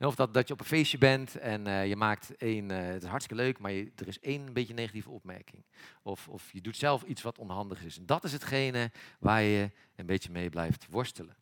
Of 0.00 0.14
dat, 0.14 0.34
dat 0.34 0.46
je 0.48 0.52
op 0.52 0.60
een 0.60 0.66
feestje 0.66 0.98
bent 0.98 1.36
en 1.36 1.66
uh, 1.66 1.86
je 1.86 1.96
maakt 1.96 2.36
één, 2.36 2.70
uh, 2.70 2.78
het 2.78 3.02
is 3.02 3.08
hartstikke 3.08 3.42
leuk, 3.42 3.58
maar 3.58 3.72
je, 3.72 3.92
er 3.96 4.08
is 4.08 4.20
één 4.20 4.52
beetje 4.52 4.74
negatieve 4.74 5.10
opmerking. 5.10 5.64
Of, 6.02 6.28
of 6.28 6.52
je 6.52 6.60
doet 6.60 6.76
zelf 6.76 7.02
iets 7.02 7.22
wat 7.22 7.38
onhandig 7.38 7.84
is. 7.84 7.98
En 7.98 8.06
dat 8.06 8.24
is 8.24 8.32
hetgene 8.32 8.90
waar 9.18 9.42
je 9.42 9.70
een 9.96 10.06
beetje 10.06 10.30
mee 10.30 10.50
blijft 10.50 10.86
worstelen. 10.90 11.36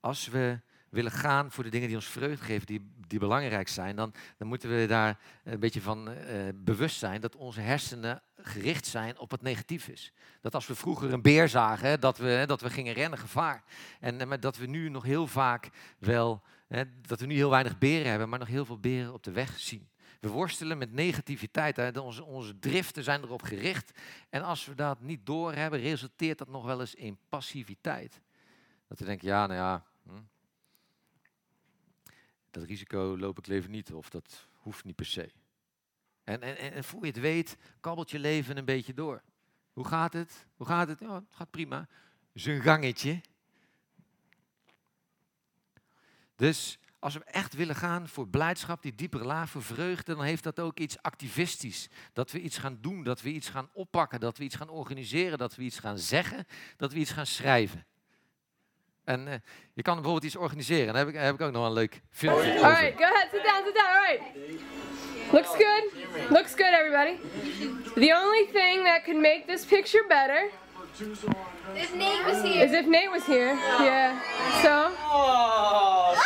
Als 0.00 0.28
we 0.28 0.60
willen 0.88 1.10
gaan 1.10 1.50
voor 1.50 1.64
de 1.64 1.70
dingen 1.70 1.86
die 1.86 1.96
ons 1.96 2.08
vreugde 2.08 2.44
geven, 2.44 2.66
die, 2.66 2.92
die 3.06 3.18
belangrijk 3.18 3.68
zijn, 3.68 3.96
dan, 3.96 4.14
dan 4.36 4.48
moeten 4.48 4.68
we 4.76 4.86
daar 4.86 5.18
een 5.44 5.60
beetje 5.60 5.80
van 5.80 6.10
uh, 6.10 6.16
bewust 6.54 6.98
zijn 6.98 7.20
dat 7.20 7.36
onze 7.36 7.60
hersenen 7.60 8.22
gericht 8.42 8.86
zijn 8.86 9.18
op 9.18 9.30
wat 9.30 9.42
negatief 9.42 9.88
is. 9.88 10.12
Dat 10.40 10.54
als 10.54 10.66
we 10.66 10.74
vroeger 10.74 11.12
een 11.12 11.22
beer 11.22 11.48
zagen, 11.48 12.00
dat, 12.00 12.18
we, 12.18 12.44
dat 12.46 12.60
we 12.60 12.70
gingen 12.70 12.94
rennen, 12.94 13.18
gevaar. 13.18 13.64
En 14.00 14.40
dat 14.40 14.56
we 14.56 14.66
nu 14.66 14.88
nog 14.88 15.04
heel 15.04 15.26
vaak 15.26 15.70
wel 15.98 16.42
dat 17.06 17.20
we 17.20 17.26
nu 17.26 17.34
heel 17.34 17.50
weinig 17.50 17.78
beren 17.78 18.10
hebben, 18.10 18.28
maar 18.28 18.38
nog 18.38 18.48
heel 18.48 18.64
veel 18.64 18.78
beren 18.78 19.12
op 19.12 19.22
de 19.22 19.30
weg 19.30 19.58
zien. 19.58 19.88
We 20.20 20.28
worstelen 20.28 20.78
met 20.78 20.92
negativiteit. 20.92 21.98
Onze, 21.98 22.24
onze 22.24 22.58
driften 22.58 23.04
zijn 23.04 23.22
erop 23.22 23.42
gericht. 23.42 23.92
En 24.30 24.42
als 24.42 24.64
we 24.64 24.74
dat 24.74 25.00
niet 25.00 25.26
doorhebben, 25.26 25.80
resulteert 25.80 26.38
dat 26.38 26.48
nog 26.48 26.64
wel 26.64 26.80
eens 26.80 26.94
in 26.94 27.18
passiviteit. 27.28 28.20
Dat 28.88 28.98
we 28.98 29.04
denken, 29.04 29.28
ja, 29.28 29.46
nou 29.46 29.58
ja, 29.58 29.84
hm, 30.02 30.22
dat 32.50 32.64
risico 32.64 33.18
loop 33.18 33.38
ik 33.38 33.46
leven 33.46 33.70
niet 33.70 33.92
of 33.92 34.10
dat 34.10 34.46
hoeft 34.54 34.84
niet 34.84 34.96
per 34.96 35.06
se. 35.06 35.30
En, 36.24 36.42
en, 36.42 36.72
en 36.72 36.84
voor 36.84 37.00
je 37.00 37.06
het 37.06 37.20
weet, 37.20 37.56
kabbelt 37.80 38.10
je 38.10 38.18
leven 38.18 38.56
een 38.56 38.64
beetje 38.64 38.94
door. 38.94 39.22
Hoe 39.72 39.86
gaat 39.86 40.12
het? 40.12 40.46
Hoe 40.56 40.66
gaat 40.66 40.88
het? 40.88 41.00
Ja, 41.00 41.14
het 41.14 41.24
gaat 41.34 41.50
prima. 41.50 41.88
Zijn 42.32 42.60
gangetje. 42.60 43.20
Dus 46.36 46.78
als 46.98 47.14
we 47.14 47.24
echt 47.24 47.54
willen 47.54 47.74
gaan 47.74 48.08
voor 48.08 48.28
blijdschap, 48.28 48.82
die 48.82 48.94
diepere 48.94 49.24
laag, 49.24 49.50
voor 49.50 49.62
vreugde, 49.62 50.14
dan 50.14 50.24
heeft 50.24 50.42
dat 50.42 50.60
ook 50.60 50.78
iets 50.78 51.02
activistisch. 51.02 51.88
Dat 52.12 52.30
we 52.30 52.40
iets 52.40 52.58
gaan 52.58 52.78
doen, 52.80 53.02
dat 53.02 53.20
we 53.20 53.30
iets 53.30 53.48
gaan 53.48 53.68
oppakken, 53.72 54.20
dat 54.20 54.38
we 54.38 54.44
iets 54.44 54.54
gaan 54.56 54.68
organiseren, 54.68 55.38
dat 55.38 55.54
we 55.54 55.62
iets 55.62 55.78
gaan 55.78 55.98
zeggen, 55.98 56.46
dat 56.76 56.92
we 56.92 56.98
iets 56.98 57.10
gaan 57.10 57.26
schrijven. 57.26 57.86
En 59.04 59.26
uh, 59.26 59.34
je 59.72 59.82
kan 59.82 59.94
bijvoorbeeld 59.94 60.24
iets 60.24 60.36
organiseren. 60.36 60.86
Daar 60.86 61.06
heb 61.06 61.08
ik, 61.08 61.20
heb 61.20 61.34
ik 61.34 61.40
ook 61.40 61.52
nog 61.52 61.66
een 61.66 61.72
leuk 61.72 62.02
filmpje 62.10 62.52
over. 62.52 62.64
Alright, 62.64 62.98
go 62.98 63.04
ahead, 63.04 63.28
sit 63.30 63.42
down, 63.42 63.64
sit 63.64 63.74
down, 63.74 63.96
alright. 63.96 64.71
Looks 65.32 65.56
good, 65.56 65.84
looks 66.30 66.54
good 66.54 66.74
everybody. 66.74 67.18
The 67.96 68.12
only 68.12 68.44
thing 68.46 68.84
that 68.84 69.04
could 69.04 69.16
make 69.16 69.46
this 69.46 69.64
picture 69.64 70.02
better 70.08 70.50
if 71.74 71.94
Nate 71.94 72.26
was 72.26 72.42
here. 72.42 72.64
As 72.64 72.72
if 72.72 72.86
Nate 72.86 73.10
was 73.10 73.24
here. 73.24 73.54
Yeah. 73.54 74.20
So. 74.62 74.92
Oh, 75.10 76.22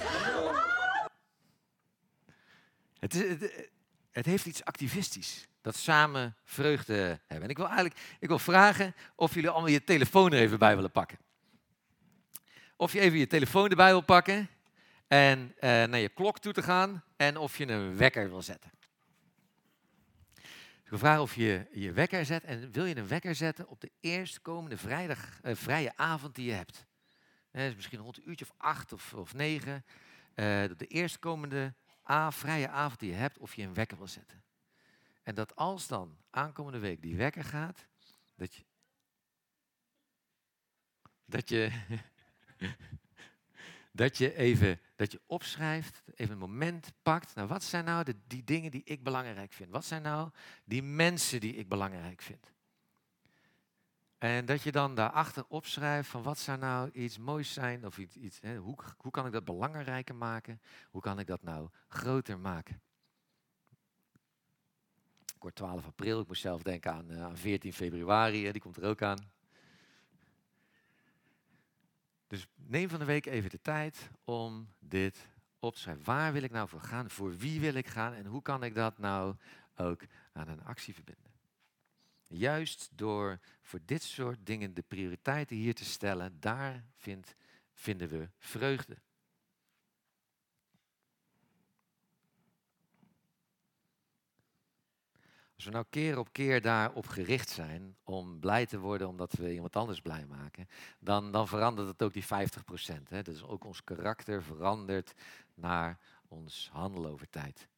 Oh. 0.00 0.56
het 4.10 4.26
heeft 4.26 4.46
iets 4.46 4.64
activistisch. 4.64 5.48
Dat 5.60 5.76
samen 5.76 6.36
vreugde 6.44 6.94
hebben. 7.26 7.42
En 7.42 7.48
ik 7.48 7.56
wil 7.56 7.66
eigenlijk 7.66 8.00
ik 8.20 8.28
wil 8.28 8.38
vragen 8.38 8.94
of 9.14 9.34
jullie 9.34 9.50
allemaal 9.50 9.70
je 9.70 9.84
telefoon 9.84 10.32
er 10.32 10.38
even 10.38 10.58
bij 10.58 10.74
willen 10.74 10.90
pakken. 10.90 11.18
Of 12.76 12.92
je 12.92 13.00
even 13.00 13.18
je 13.18 13.26
telefoon 13.26 13.68
erbij 13.68 13.90
wil 13.90 14.00
pakken 14.00 14.48
en 15.08 15.38
uh, 15.54 15.60
naar 15.60 15.98
je 15.98 16.08
klok 16.08 16.38
toe 16.38 16.52
te 16.52 16.62
gaan 16.62 17.04
en 17.16 17.36
of 17.36 17.58
je 17.58 17.68
een 17.68 17.96
wekker 17.96 18.28
wil 18.28 18.42
zetten. 18.42 18.70
Ik 20.88 20.94
wil 20.94 20.98
vragen 20.98 21.22
of 21.22 21.34
je 21.34 21.66
je 21.72 21.92
wekker 21.92 22.24
zet 22.24 22.44
en 22.44 22.72
wil 22.72 22.84
je 22.84 22.96
een 22.96 23.08
wekker 23.08 23.34
zetten 23.34 23.68
op 23.68 23.80
de 23.80 23.90
eerstkomende 24.00 24.76
vrijdag, 24.76 25.40
uh, 25.44 25.54
vrije 25.54 25.96
avond 25.96 26.34
die 26.34 26.46
je 26.46 26.52
hebt. 26.52 26.86
Dat 27.58 27.70
is 27.70 27.76
misschien 27.76 28.00
rond 28.00 28.16
een 28.16 28.28
uurtje 28.28 28.44
of 28.44 28.54
acht 28.56 28.92
of, 28.92 29.14
of 29.14 29.34
negen. 29.34 29.74
Uh, 29.74 29.84
de 30.76 30.86
eerstkomende 30.86 31.74
A, 32.10 32.32
vrije 32.32 32.68
avond 32.68 33.00
die 33.00 33.10
je 33.10 33.16
hebt 33.16 33.38
of 33.38 33.54
je 33.54 33.62
een 33.62 33.74
wekker 33.74 33.96
wil 33.96 34.08
zetten. 34.08 34.42
En 35.22 35.34
dat 35.34 35.56
als 35.56 35.86
dan 35.86 36.16
aankomende 36.30 36.78
week 36.78 37.02
die 37.02 37.16
wekker 37.16 37.44
gaat, 37.44 37.86
dat 38.34 38.54
je. 38.54 38.64
Dat 41.24 41.48
je. 41.48 41.70
dat 43.92 44.18
je 44.18 44.34
even 44.34 44.80
dat 44.96 45.12
je 45.12 45.20
opschrijft, 45.26 46.02
even 46.14 46.32
een 46.32 46.38
moment 46.38 46.92
pakt. 47.02 47.34
Nou, 47.34 47.48
wat 47.48 47.62
zijn 47.64 47.84
nou 47.84 48.04
de, 48.04 48.16
die 48.26 48.44
dingen 48.44 48.70
die 48.70 48.84
ik 48.84 49.02
belangrijk 49.02 49.52
vind? 49.52 49.70
Wat 49.70 49.84
zijn 49.84 50.02
nou 50.02 50.30
die 50.64 50.82
mensen 50.82 51.40
die 51.40 51.54
ik 51.54 51.68
belangrijk 51.68 52.22
vind? 52.22 52.52
En 54.18 54.46
dat 54.46 54.62
je 54.62 54.72
dan 54.72 54.94
daarachter 54.94 55.44
opschrijft 55.48 56.08
van 56.08 56.22
wat 56.22 56.38
zou 56.38 56.58
nou 56.58 56.90
iets 56.90 57.18
moois 57.18 57.52
zijn 57.52 57.86
of 57.86 57.98
iets, 57.98 58.16
iets 58.16 58.40
hè, 58.40 58.56
hoe, 58.56 58.76
hoe 58.96 59.10
kan 59.10 59.26
ik 59.26 59.32
dat 59.32 59.44
belangrijker 59.44 60.14
maken? 60.14 60.60
Hoe 60.90 61.00
kan 61.00 61.18
ik 61.18 61.26
dat 61.26 61.42
nou 61.42 61.68
groter 61.88 62.38
maken? 62.38 62.80
Ik 65.34 65.44
word 65.44 65.54
12 65.54 65.86
april, 65.86 66.20
ik 66.20 66.26
moet 66.26 66.38
zelf 66.38 66.62
denken 66.62 66.92
aan, 66.92 67.10
uh, 67.10 67.22
aan 67.22 67.36
14 67.36 67.72
februari, 67.72 68.44
hè, 68.44 68.52
die 68.52 68.60
komt 68.60 68.76
er 68.76 68.84
ook 68.88 69.02
aan. 69.02 69.30
Dus 72.26 72.46
neem 72.54 72.88
van 72.88 72.98
de 72.98 73.04
week 73.04 73.26
even 73.26 73.50
de 73.50 73.60
tijd 73.60 74.10
om 74.24 74.68
dit 74.78 75.28
op 75.58 75.74
te 75.74 75.80
schrijven. 75.80 76.04
Waar 76.04 76.32
wil 76.32 76.42
ik 76.42 76.50
nou 76.50 76.68
voor 76.68 76.80
gaan? 76.80 77.10
Voor 77.10 77.36
wie 77.36 77.60
wil 77.60 77.74
ik 77.74 77.86
gaan? 77.86 78.12
En 78.12 78.26
hoe 78.26 78.42
kan 78.42 78.62
ik 78.62 78.74
dat 78.74 78.98
nou 78.98 79.34
ook 79.76 80.02
aan 80.32 80.48
een 80.48 80.64
actie 80.64 80.94
verbinden? 80.94 81.27
Juist 82.28 82.88
door 82.94 83.40
voor 83.62 83.80
dit 83.84 84.02
soort 84.02 84.46
dingen 84.46 84.74
de 84.74 84.82
prioriteiten 84.82 85.56
hier 85.56 85.74
te 85.74 85.84
stellen, 85.84 86.40
daar 86.40 86.84
vind, 86.96 87.34
vinden 87.72 88.08
we 88.08 88.28
vreugde. 88.38 88.96
Als 95.54 95.66
we 95.66 95.72
nou 95.72 95.84
keer 95.90 96.18
op 96.18 96.32
keer 96.32 96.62
daarop 96.62 97.06
gericht 97.06 97.48
zijn 97.48 97.96
om 98.04 98.40
blij 98.40 98.66
te 98.66 98.78
worden 98.78 99.08
omdat 99.08 99.32
we 99.32 99.52
iemand 99.52 99.76
anders 99.76 100.00
blij 100.00 100.26
maken, 100.26 100.68
dan, 100.98 101.32
dan 101.32 101.48
verandert 101.48 101.88
het 101.88 102.02
ook 102.02 102.12
die 102.12 102.24
50%. 102.24 102.26
Hè? 103.08 103.22
Dus 103.22 103.42
ook 103.42 103.64
ons 103.64 103.84
karakter 103.84 104.42
verandert 104.42 105.14
naar 105.54 105.98
ons 106.28 106.68
handelen 106.72 107.10
over 107.10 107.30
tijd. 107.30 107.68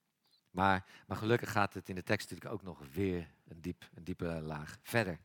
Maar, 0.50 0.87
maar 1.07 1.16
gelukkig 1.16 1.52
gaat 1.52 1.75
het 1.75 1.88
in 1.88 1.95
de 1.95 2.02
tekst 2.02 2.30
natuurlijk 2.30 2.54
ook 2.54 2.62
nog 2.62 2.83
weer 2.92 3.30
een, 3.49 3.61
diep, 3.61 3.88
een 3.95 4.04
diepe 4.04 4.40
laag 4.42 4.78
verder. 4.83 5.19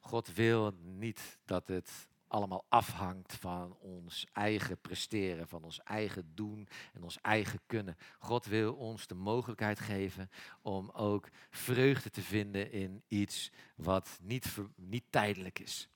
God 0.00 0.32
wil 0.34 0.74
niet 0.82 1.38
dat 1.44 1.68
het 1.68 2.08
allemaal 2.26 2.64
afhangt 2.68 3.34
van 3.34 3.76
ons 3.78 4.26
eigen 4.32 4.80
presteren, 4.80 5.48
van 5.48 5.64
ons 5.64 5.82
eigen 5.82 6.34
doen 6.34 6.68
en 6.92 7.02
ons 7.02 7.20
eigen 7.20 7.60
kunnen. 7.66 7.96
God 8.18 8.46
wil 8.46 8.74
ons 8.74 9.06
de 9.06 9.14
mogelijkheid 9.14 9.80
geven 9.80 10.30
om 10.62 10.90
ook 10.90 11.28
vreugde 11.50 12.10
te 12.10 12.22
vinden 12.22 12.72
in 12.72 13.02
iets 13.08 13.50
wat 13.74 14.18
niet, 14.22 14.56
niet 14.74 15.04
tijdelijk 15.10 15.58
is. 15.58 15.88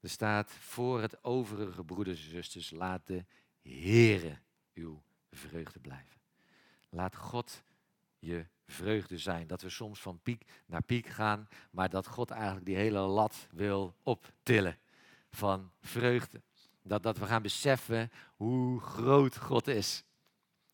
Er 0.00 0.10
staat 0.10 0.52
voor 0.52 1.00
het 1.00 1.24
overige 1.24 1.84
broeders 1.84 2.24
en 2.24 2.30
zusters, 2.30 2.70
laat 2.70 3.06
de 3.06 3.24
Heere 3.62 4.38
uw 4.74 5.02
vreugde 5.30 5.80
blijven. 5.80 6.20
Laat 6.88 7.16
God 7.16 7.62
je 8.18 8.46
vreugde 8.66 9.18
zijn. 9.18 9.46
Dat 9.46 9.62
we 9.62 9.68
soms 9.68 10.00
van 10.00 10.20
piek 10.22 10.42
naar 10.66 10.82
piek 10.82 11.06
gaan, 11.06 11.48
maar 11.70 11.88
dat 11.88 12.06
God 12.06 12.30
eigenlijk 12.30 12.66
die 12.66 12.76
hele 12.76 12.98
lat 12.98 13.46
wil 13.50 13.94
optillen 14.02 14.78
van 15.30 15.70
vreugde. 15.80 16.42
Dat, 16.82 17.02
dat 17.02 17.18
we 17.18 17.26
gaan 17.26 17.42
beseffen 17.42 18.10
hoe 18.36 18.80
groot 18.80 19.36
God 19.36 19.66
is. 19.66 20.04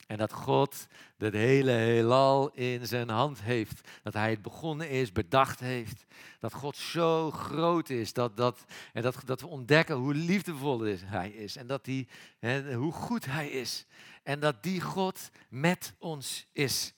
En 0.07 0.19
dat 0.19 0.33
God 0.33 0.87
het 1.17 1.35
hele 1.35 1.71
heelal 1.71 2.51
in 2.53 2.87
zijn 2.87 3.09
hand 3.09 3.43
heeft. 3.43 3.89
Dat 4.03 4.15
hij 4.15 4.31
het 4.31 4.43
begonnen 4.43 4.91
is, 4.91 5.13
bedacht 5.13 5.61
heeft. 5.61 6.05
Dat 6.41 6.53
God 6.53 6.77
zo 6.77 7.31
groot 7.31 7.91
is. 7.91 8.13
Dat, 8.13 8.37
dat, 8.37 8.65
en 8.93 9.03
dat, 9.03 9.17
dat 9.25 9.41
we 9.41 9.47
ontdekken 9.47 9.97
hoe 9.97 10.15
liefdevol 10.15 10.81
hij 11.05 11.31
is. 11.31 11.57
En 11.57 11.67
dat 11.67 11.87
hij, 11.87 12.09
hè, 12.39 12.75
hoe 12.75 12.93
goed 12.93 13.25
hij 13.25 13.49
is. 13.49 13.87
En 14.25 14.41
dat 14.41 14.63
die 14.63 14.81
God 14.81 15.31
met 15.49 15.95
ons 15.99 16.47
is. 16.53 16.95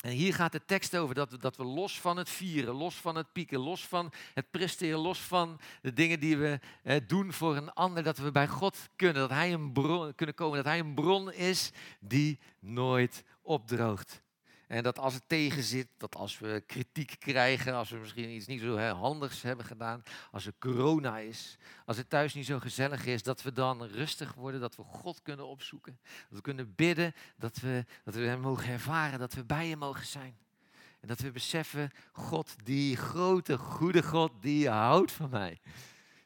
En 0.00 0.12
hier 0.12 0.34
gaat 0.34 0.52
de 0.52 0.64
tekst 0.64 0.96
over 0.96 1.14
dat 1.14 1.40
dat 1.40 1.56
we 1.56 1.64
los 1.64 2.00
van 2.00 2.16
het 2.16 2.30
vieren, 2.30 2.74
los 2.74 2.94
van 2.94 3.16
het 3.16 3.32
pieken, 3.32 3.58
los 3.58 3.86
van 3.86 4.12
het 4.34 4.50
presteren, 4.50 4.98
los 4.98 5.18
van 5.18 5.60
de 5.82 5.92
dingen 5.92 6.20
die 6.20 6.36
we 6.36 6.60
eh, 6.82 7.00
doen 7.06 7.32
voor 7.32 7.56
een 7.56 7.72
ander, 7.72 8.02
dat 8.02 8.18
we 8.18 8.30
bij 8.30 8.48
God 8.48 8.88
kunnen, 8.96 9.16
dat 9.16 9.30
Hij 9.30 9.52
een 9.52 9.72
bron, 9.72 10.14
kunnen 10.14 10.34
komen, 10.34 10.56
dat 10.56 10.66
Hij 10.66 10.78
een 10.78 10.94
bron 10.94 11.32
is 11.32 11.70
die 12.00 12.38
nooit 12.60 13.24
opdroogt. 13.42 14.24
En 14.66 14.82
dat 14.82 14.98
als 14.98 15.14
het 15.14 15.22
tegen 15.26 15.62
zit, 15.62 15.88
dat 15.96 16.16
als 16.16 16.38
we 16.38 16.62
kritiek 16.66 17.16
krijgen, 17.18 17.74
als 17.74 17.90
we 17.90 17.96
misschien 17.96 18.30
iets 18.30 18.46
niet 18.46 18.60
zo 18.60 18.78
handigs 18.78 19.42
hebben 19.42 19.64
gedaan, 19.64 20.02
als 20.30 20.46
er 20.46 20.52
corona 20.58 21.18
is, 21.18 21.56
als 21.84 21.96
het 21.96 22.10
thuis 22.10 22.34
niet 22.34 22.46
zo 22.46 22.58
gezellig 22.58 23.06
is, 23.06 23.22
dat 23.22 23.42
we 23.42 23.52
dan 23.52 23.82
rustig 23.82 24.34
worden, 24.34 24.60
dat 24.60 24.76
we 24.76 24.82
God 24.82 25.22
kunnen 25.22 25.46
opzoeken. 25.46 25.98
Dat 26.02 26.36
we 26.38 26.40
kunnen 26.40 26.74
bidden, 26.74 27.14
dat 27.36 27.56
we, 27.56 27.84
dat 28.04 28.14
we 28.14 28.20
Hem 28.20 28.40
mogen 28.40 28.68
ervaren, 28.68 29.18
dat 29.18 29.34
we 29.34 29.44
bij 29.44 29.68
Hem 29.68 29.78
mogen 29.78 30.06
zijn. 30.06 30.36
En 31.00 31.08
dat 31.08 31.20
we 31.20 31.30
beseffen, 31.30 31.90
God, 32.12 32.56
die 32.64 32.96
grote, 32.96 33.58
goede 33.58 34.02
God, 34.02 34.32
die 34.40 34.68
houdt 34.68 35.12
van 35.12 35.30
mij. 35.30 35.60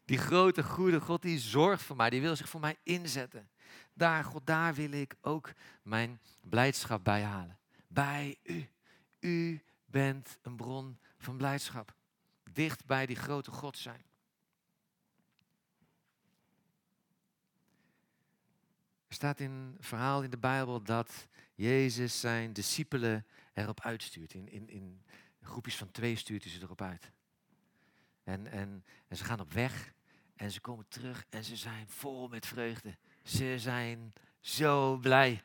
Die 0.04 0.18
grote, 0.18 0.62
goede 0.62 1.00
God, 1.00 1.22
die 1.22 1.38
zorgt 1.38 1.82
voor 1.82 1.96
mij, 1.96 2.10
die 2.10 2.20
wil 2.20 2.36
zich 2.36 2.48
voor 2.48 2.60
mij 2.60 2.76
inzetten. 2.82 3.48
Daar, 3.92 4.24
God, 4.24 4.46
daar 4.46 4.74
wil 4.74 4.92
ik 4.92 5.14
ook 5.20 5.52
mijn 5.82 6.20
blijdschap 6.40 7.04
bij 7.04 7.22
halen 7.22 7.59
bij 7.92 8.38
u. 8.42 8.68
U 9.20 9.62
bent 9.84 10.38
een 10.42 10.56
bron 10.56 10.98
van 11.18 11.36
blijdschap. 11.36 11.94
Dicht 12.52 12.86
bij 12.86 13.06
die 13.06 13.16
grote 13.16 13.50
God 13.50 13.78
zijn. 13.78 14.04
Er 19.08 19.14
staat 19.14 19.40
in 19.40 19.50
een 19.50 19.76
verhaal 19.80 20.22
in 20.22 20.30
de 20.30 20.38
Bijbel 20.38 20.82
dat 20.82 21.26
Jezus 21.54 22.20
zijn 22.20 22.52
discipelen 22.52 23.26
erop 23.52 23.80
uitstuurt. 23.80 24.34
In, 24.34 24.48
in, 24.48 24.68
in 24.68 25.02
groepjes 25.42 25.76
van 25.76 25.90
twee 25.90 26.16
stuurt 26.16 26.42
hij 26.42 26.52
ze 26.52 26.62
erop 26.62 26.82
uit. 26.82 27.10
En, 28.22 28.46
en, 28.46 28.84
en 29.08 29.16
ze 29.16 29.24
gaan 29.24 29.40
op 29.40 29.52
weg 29.52 29.94
en 30.36 30.50
ze 30.50 30.60
komen 30.60 30.88
terug 30.88 31.26
en 31.28 31.44
ze 31.44 31.56
zijn 31.56 31.88
vol 31.88 32.28
met 32.28 32.46
vreugde. 32.46 32.98
Ze 33.22 33.58
zijn 33.58 34.12
zo 34.40 34.96
blij. 34.96 35.42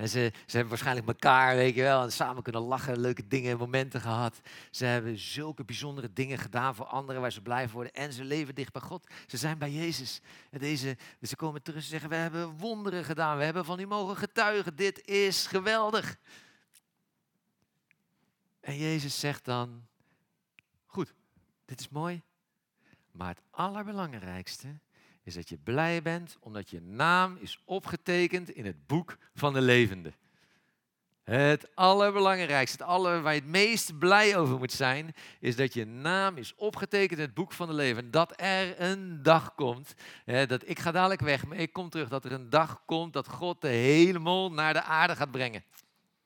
En 0.00 0.08
ze, 0.08 0.32
ze 0.34 0.50
hebben 0.50 0.68
waarschijnlijk 0.68 1.06
elkaar, 1.06 1.56
weet 1.56 1.74
je 1.74 1.82
wel, 1.82 2.02
en 2.02 2.12
samen 2.12 2.42
kunnen 2.42 2.62
lachen, 2.62 3.00
leuke 3.00 3.26
dingen 3.26 3.50
en 3.50 3.58
momenten 3.58 4.00
gehad. 4.00 4.40
Ze 4.70 4.84
hebben 4.84 5.18
zulke 5.18 5.64
bijzondere 5.64 6.12
dingen 6.12 6.38
gedaan 6.38 6.74
voor 6.74 6.86
anderen 6.86 7.20
waar 7.20 7.32
ze 7.32 7.42
blij 7.42 7.68
worden. 7.68 7.92
En 7.92 8.12
ze 8.12 8.24
leven 8.24 8.54
dicht 8.54 8.72
bij 8.72 8.82
God. 8.82 9.06
Ze 9.26 9.36
zijn 9.36 9.58
bij 9.58 9.70
Jezus. 9.70 10.20
En 10.50 10.58
deze, 10.58 10.96
ze 11.22 11.36
komen 11.36 11.62
terug 11.62 11.82
en 11.82 11.88
zeggen, 11.88 12.08
we 12.08 12.14
hebben 12.14 12.58
wonderen 12.58 13.04
gedaan. 13.04 13.36
We 13.38 13.44
hebben 13.44 13.64
van 13.64 13.80
u 13.80 13.86
mogen 13.86 14.16
getuigen. 14.16 14.76
Dit 14.76 15.06
is 15.06 15.46
geweldig. 15.46 16.16
En 18.60 18.76
Jezus 18.76 19.20
zegt 19.20 19.44
dan, 19.44 19.86
goed, 20.86 21.14
dit 21.64 21.80
is 21.80 21.88
mooi. 21.88 22.22
Maar 23.10 23.28
het 23.28 23.42
allerbelangrijkste 23.50 24.78
is 25.30 25.36
dat 25.36 25.48
je 25.48 25.58
blij 25.64 26.02
bent 26.02 26.36
omdat 26.40 26.70
je 26.70 26.80
naam 26.80 27.36
is 27.40 27.62
opgetekend 27.64 28.50
in 28.50 28.66
het 28.66 28.86
boek 28.86 29.16
van 29.34 29.52
de 29.52 29.60
levende. 29.60 30.12
Het 31.24 31.70
allerbelangrijkste, 31.74 32.76
het 32.76 32.86
aller, 32.86 33.22
waar 33.22 33.34
je 33.34 33.40
het 33.40 33.48
meest 33.48 33.98
blij 33.98 34.36
over 34.36 34.58
moet 34.58 34.72
zijn, 34.72 35.14
is 35.40 35.56
dat 35.56 35.74
je 35.74 35.84
naam 35.84 36.36
is 36.36 36.54
opgetekend 36.54 37.18
in 37.18 37.24
het 37.24 37.34
boek 37.34 37.52
van 37.52 37.68
de 37.68 37.74
leven. 37.74 38.10
Dat 38.10 38.32
er 38.36 38.80
een 38.80 39.22
dag 39.22 39.54
komt, 39.54 39.94
hè, 40.24 40.46
dat 40.46 40.68
ik 40.68 40.78
ga 40.78 40.90
dadelijk 40.90 41.20
weg, 41.20 41.46
maar 41.46 41.56
ik 41.56 41.72
kom 41.72 41.90
terug, 41.90 42.08
dat 42.08 42.24
er 42.24 42.32
een 42.32 42.50
dag 42.50 42.82
komt 42.84 43.12
dat 43.12 43.28
God 43.28 43.60
de 43.60 43.68
hemel 43.68 44.52
naar 44.52 44.72
de 44.72 44.82
aarde 44.82 45.16
gaat 45.16 45.30
brengen. 45.30 45.64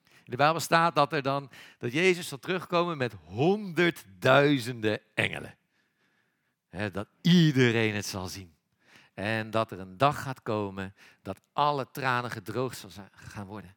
In 0.05 0.31
de 0.31 0.37
Bijbel 0.37 0.61
staat 0.61 0.95
dat 0.95 1.13
er 1.13 1.23
dan, 1.23 1.51
dat 1.79 1.93
Jezus 1.93 2.29
zal 2.29 2.39
terugkomen 2.39 2.97
met 2.97 3.15
honderdduizenden 3.25 5.01
engelen. 5.15 5.57
Hè, 6.69 6.91
dat 6.91 7.09
iedereen 7.21 7.95
het 7.95 8.07
zal 8.07 8.27
zien. 8.27 8.54
En 9.15 9.51
dat 9.51 9.71
er 9.71 9.81
een 9.81 9.99
dag 9.99 10.23
gaat 10.23 10.43
komen 10.43 10.95
dat 11.23 11.41
alle 11.53 11.91
tranen 11.91 12.31
gedroogd 12.31 12.87
gaan 13.13 13.47
worden. 13.47 13.77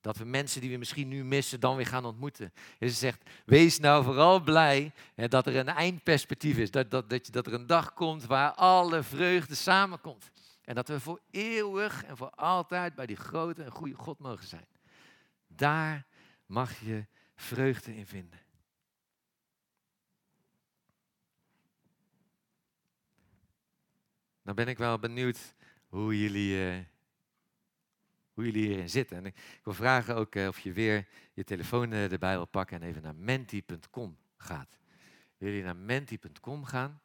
Dat 0.00 0.16
we 0.16 0.24
mensen 0.24 0.60
die 0.60 0.70
we 0.70 0.76
misschien 0.76 1.08
nu 1.08 1.24
missen 1.24 1.60
dan 1.60 1.76
weer 1.76 1.86
gaan 1.86 2.04
ontmoeten. 2.04 2.52
Jezus 2.78 2.98
zegt, 2.98 3.30
wees 3.44 3.78
nou 3.78 4.04
vooral 4.04 4.40
blij 4.40 4.92
hè, 5.14 5.28
dat 5.28 5.46
er 5.46 5.56
een 5.56 5.68
eindperspectief 5.68 6.56
is. 6.56 6.70
Dat, 6.70 6.90
dat, 6.90 7.10
dat, 7.10 7.28
dat 7.32 7.46
er 7.46 7.54
een 7.54 7.66
dag 7.66 7.92
komt 7.92 8.24
waar 8.24 8.52
alle 8.52 9.02
vreugde 9.02 9.54
samenkomt. 9.54 10.30
En 10.64 10.74
dat 10.74 10.88
we 10.88 11.00
voor 11.00 11.20
eeuwig 11.30 12.04
en 12.04 12.16
voor 12.16 12.30
altijd 12.30 12.94
bij 12.94 13.06
die 13.06 13.16
grote 13.16 13.62
en 13.62 13.70
goede 13.70 13.94
God 13.94 14.18
mogen 14.18 14.46
zijn. 14.46 14.66
Daar 15.46 16.06
mag 16.46 16.80
je 16.80 17.06
vreugde 17.36 17.96
in 17.96 18.06
vinden. 18.06 18.43
Dan 24.44 24.54
ben 24.54 24.68
ik 24.68 24.78
wel 24.78 24.98
benieuwd 24.98 25.54
hoe 25.88 26.20
jullie, 26.20 26.76
uh, 26.76 26.84
hoe 28.32 28.44
jullie 28.44 28.66
hierin 28.66 28.90
zitten. 28.90 29.16
En 29.16 29.26
ik 29.26 29.60
wil 29.62 29.74
vragen 29.74 30.16
ook 30.16 30.34
uh, 30.34 30.48
of 30.48 30.58
je 30.58 30.72
weer 30.72 31.08
je 31.32 31.44
telefoon 31.44 31.92
uh, 31.92 32.12
erbij 32.12 32.34
wil 32.34 32.46
pakken 32.46 32.82
en 32.82 32.88
even 32.88 33.02
naar 33.02 33.14
menti.com 33.14 34.16
gaat. 34.36 34.78
Willen 35.36 35.54
jullie 35.54 35.72
naar 35.72 35.76
menti.com 35.76 36.64
gaan? 36.64 37.00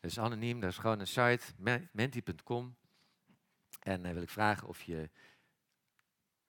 Dat 0.00 0.10
is 0.10 0.18
anoniem, 0.18 0.60
dat 0.60 0.70
is 0.70 0.78
gewoon 0.78 1.00
een 1.00 1.06
site, 1.06 1.40
menti.com. 1.92 2.76
En 3.80 4.02
dan 4.02 4.12
wil 4.12 4.22
ik 4.22 4.30
vragen 4.30 4.68
of 4.68 4.82
je 4.82 5.10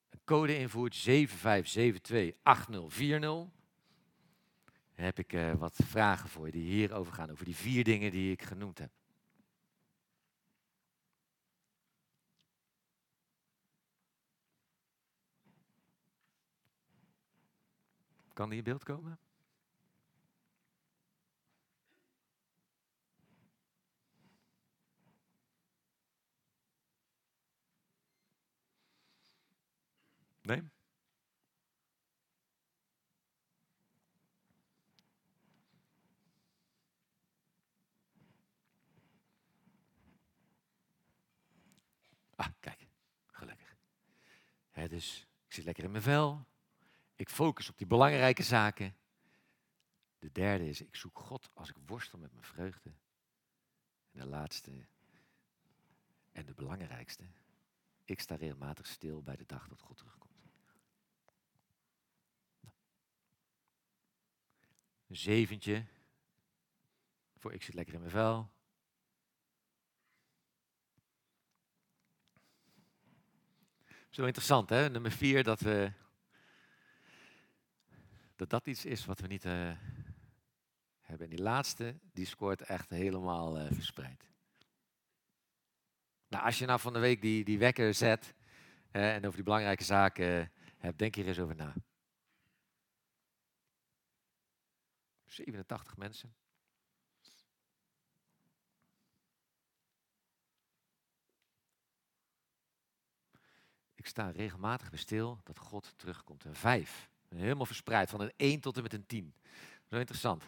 een 0.09 0.21
code 0.25 0.57
invoert 0.57 1.09
75728040. 1.09 1.09
Dan 3.19 3.49
heb 4.93 5.19
ik 5.19 5.37
wat 5.57 5.79
vragen 5.85 6.29
voor 6.29 6.45
je 6.45 6.51
die 6.51 6.71
hierover 6.71 7.13
gaan, 7.13 7.31
over 7.31 7.45
die 7.45 7.55
vier 7.55 7.83
dingen 7.83 8.11
die 8.11 8.31
ik 8.31 8.41
genoemd 8.41 8.77
heb. 8.77 9.00
Kan 18.41 18.49
die 18.49 18.57
in 18.57 18.63
beeld 18.63 18.83
komen? 18.83 19.19
Nee? 30.41 30.61
Ah, 42.35 42.47
kijk, 42.59 42.87
gelukkig. 43.27 43.75
Dus 44.89 45.27
ik 45.47 45.53
zit 45.53 45.65
lekker 45.65 45.83
in 45.83 45.91
mijn 45.91 46.03
vel. 46.03 46.45
Ik 47.21 47.29
focus 47.29 47.69
op 47.69 47.77
die 47.77 47.87
belangrijke 47.87 48.43
zaken. 48.43 48.95
De 50.19 50.31
derde 50.31 50.69
is, 50.69 50.81
ik 50.81 50.95
zoek 50.95 51.19
God 51.19 51.49
als 51.53 51.69
ik 51.69 51.75
worstel 51.85 52.19
met 52.19 52.31
mijn 52.31 52.43
vreugde. 52.43 52.89
En 54.11 54.19
de 54.19 54.25
laatste 54.25 54.85
en 56.31 56.45
de 56.45 56.53
belangrijkste, 56.53 57.23
ik 58.05 58.19
sta 58.19 58.35
regelmatig 58.35 58.87
stil 58.87 59.21
bij 59.23 59.35
de 59.35 59.45
dag 59.45 59.67
dat 59.67 59.81
God 59.81 59.97
terugkomt. 59.97 60.51
Nou. 62.59 62.75
Een 65.07 65.17
zeventje, 65.17 65.85
voor 67.37 67.53
ik 67.53 67.63
zit 67.63 67.73
lekker 67.73 67.93
in 67.93 67.99
mijn 67.99 68.11
vel. 68.11 68.51
Zo 74.09 74.25
interessant, 74.25 74.69
hè? 74.69 74.89
Nummer 74.89 75.11
vier, 75.11 75.43
dat 75.43 75.59
we 75.59 75.99
dat 78.41 78.49
dat 78.49 78.67
iets 78.67 78.85
is 78.85 79.05
wat 79.05 79.19
we 79.19 79.27
niet 79.27 79.45
uh, 79.45 79.71
hebben. 81.01 81.29
En 81.29 81.35
die 81.35 81.41
laatste, 81.41 81.99
die 82.13 82.25
scoort 82.25 82.61
echt 82.61 82.89
helemaal 82.89 83.59
uh, 83.59 83.71
verspreid. 83.71 84.29
Nou, 86.27 86.45
als 86.45 86.59
je 86.59 86.65
nou 86.65 86.79
van 86.79 86.93
de 86.93 86.99
week 86.99 87.21
die, 87.21 87.43
die 87.43 87.59
wekker 87.59 87.93
zet 87.93 88.35
en 88.91 89.17
over 89.17 89.35
die 89.35 89.43
belangrijke 89.43 89.83
zaken 89.83 90.51
hebt, 90.77 90.99
denk 90.99 91.15
hier 91.15 91.27
eens 91.27 91.39
over 91.39 91.55
na. 91.55 91.73
87 95.25 95.97
mensen. 95.97 96.35
Ik 103.95 104.05
sta 104.05 104.29
regelmatig 104.29 104.89
bij 104.89 104.99
stil 104.99 105.39
dat 105.43 105.57
God 105.57 105.93
terugkomt. 105.97 106.45
En 106.45 106.55
vijf. 106.55 107.10
Helemaal 107.35 107.65
verspreid, 107.65 108.09
van 108.09 108.21
een 108.21 108.33
1 108.35 108.59
tot 108.59 108.77
en 108.77 108.83
met 108.83 108.93
een 108.93 109.05
10. 109.05 109.33
Zo 109.89 109.97
interessant. 109.97 110.43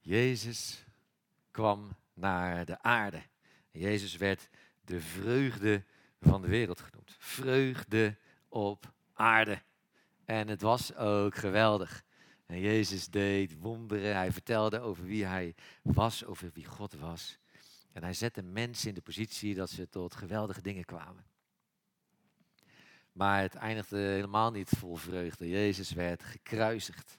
Jezus 0.00 0.84
kwam 1.50 1.96
naar 2.14 2.64
de 2.64 2.82
aarde. 2.82 3.22
Jezus 3.70 4.16
werd 4.16 4.48
de 4.84 5.00
vreugde 5.00 5.84
van 6.20 6.42
de 6.42 6.48
wereld 6.48 6.80
genoemd. 6.80 7.16
Vreugde 7.18 8.18
op 8.48 8.92
aarde. 9.12 9.62
En 10.24 10.48
het 10.48 10.60
was 10.60 10.94
ook 10.94 11.34
geweldig. 11.34 12.04
En 12.46 12.60
Jezus 12.60 13.08
deed 13.08 13.58
wonderen. 13.58 14.14
Hij 14.14 14.32
vertelde 14.32 14.80
over 14.80 15.04
wie 15.04 15.24
hij 15.24 15.54
was, 15.82 16.24
over 16.24 16.50
wie 16.52 16.64
God 16.64 16.94
was. 16.94 17.38
En 17.92 18.02
hij 18.02 18.14
zette 18.14 18.42
mensen 18.42 18.88
in 18.88 18.94
de 18.94 19.00
positie 19.00 19.54
dat 19.54 19.70
ze 19.70 19.88
tot 19.88 20.14
geweldige 20.14 20.62
dingen 20.62 20.84
kwamen. 20.84 21.24
Maar 23.12 23.40
het 23.40 23.54
eindigde 23.54 23.98
helemaal 23.98 24.50
niet 24.50 24.68
vol 24.68 24.96
vreugde. 24.96 25.48
Jezus 25.48 25.92
werd 25.92 26.22
gekruisigd. 26.22 27.18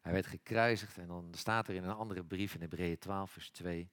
Hij 0.00 0.12
werd 0.12 0.26
gekruisigd 0.26 0.98
en 0.98 1.06
dan 1.06 1.28
staat 1.36 1.68
er 1.68 1.74
in 1.74 1.84
een 1.84 1.94
andere 1.94 2.24
brief 2.24 2.54
in 2.54 2.60
Hebreeën 2.60 2.98
12, 2.98 3.30
vers 3.30 3.50
2. 3.50 3.90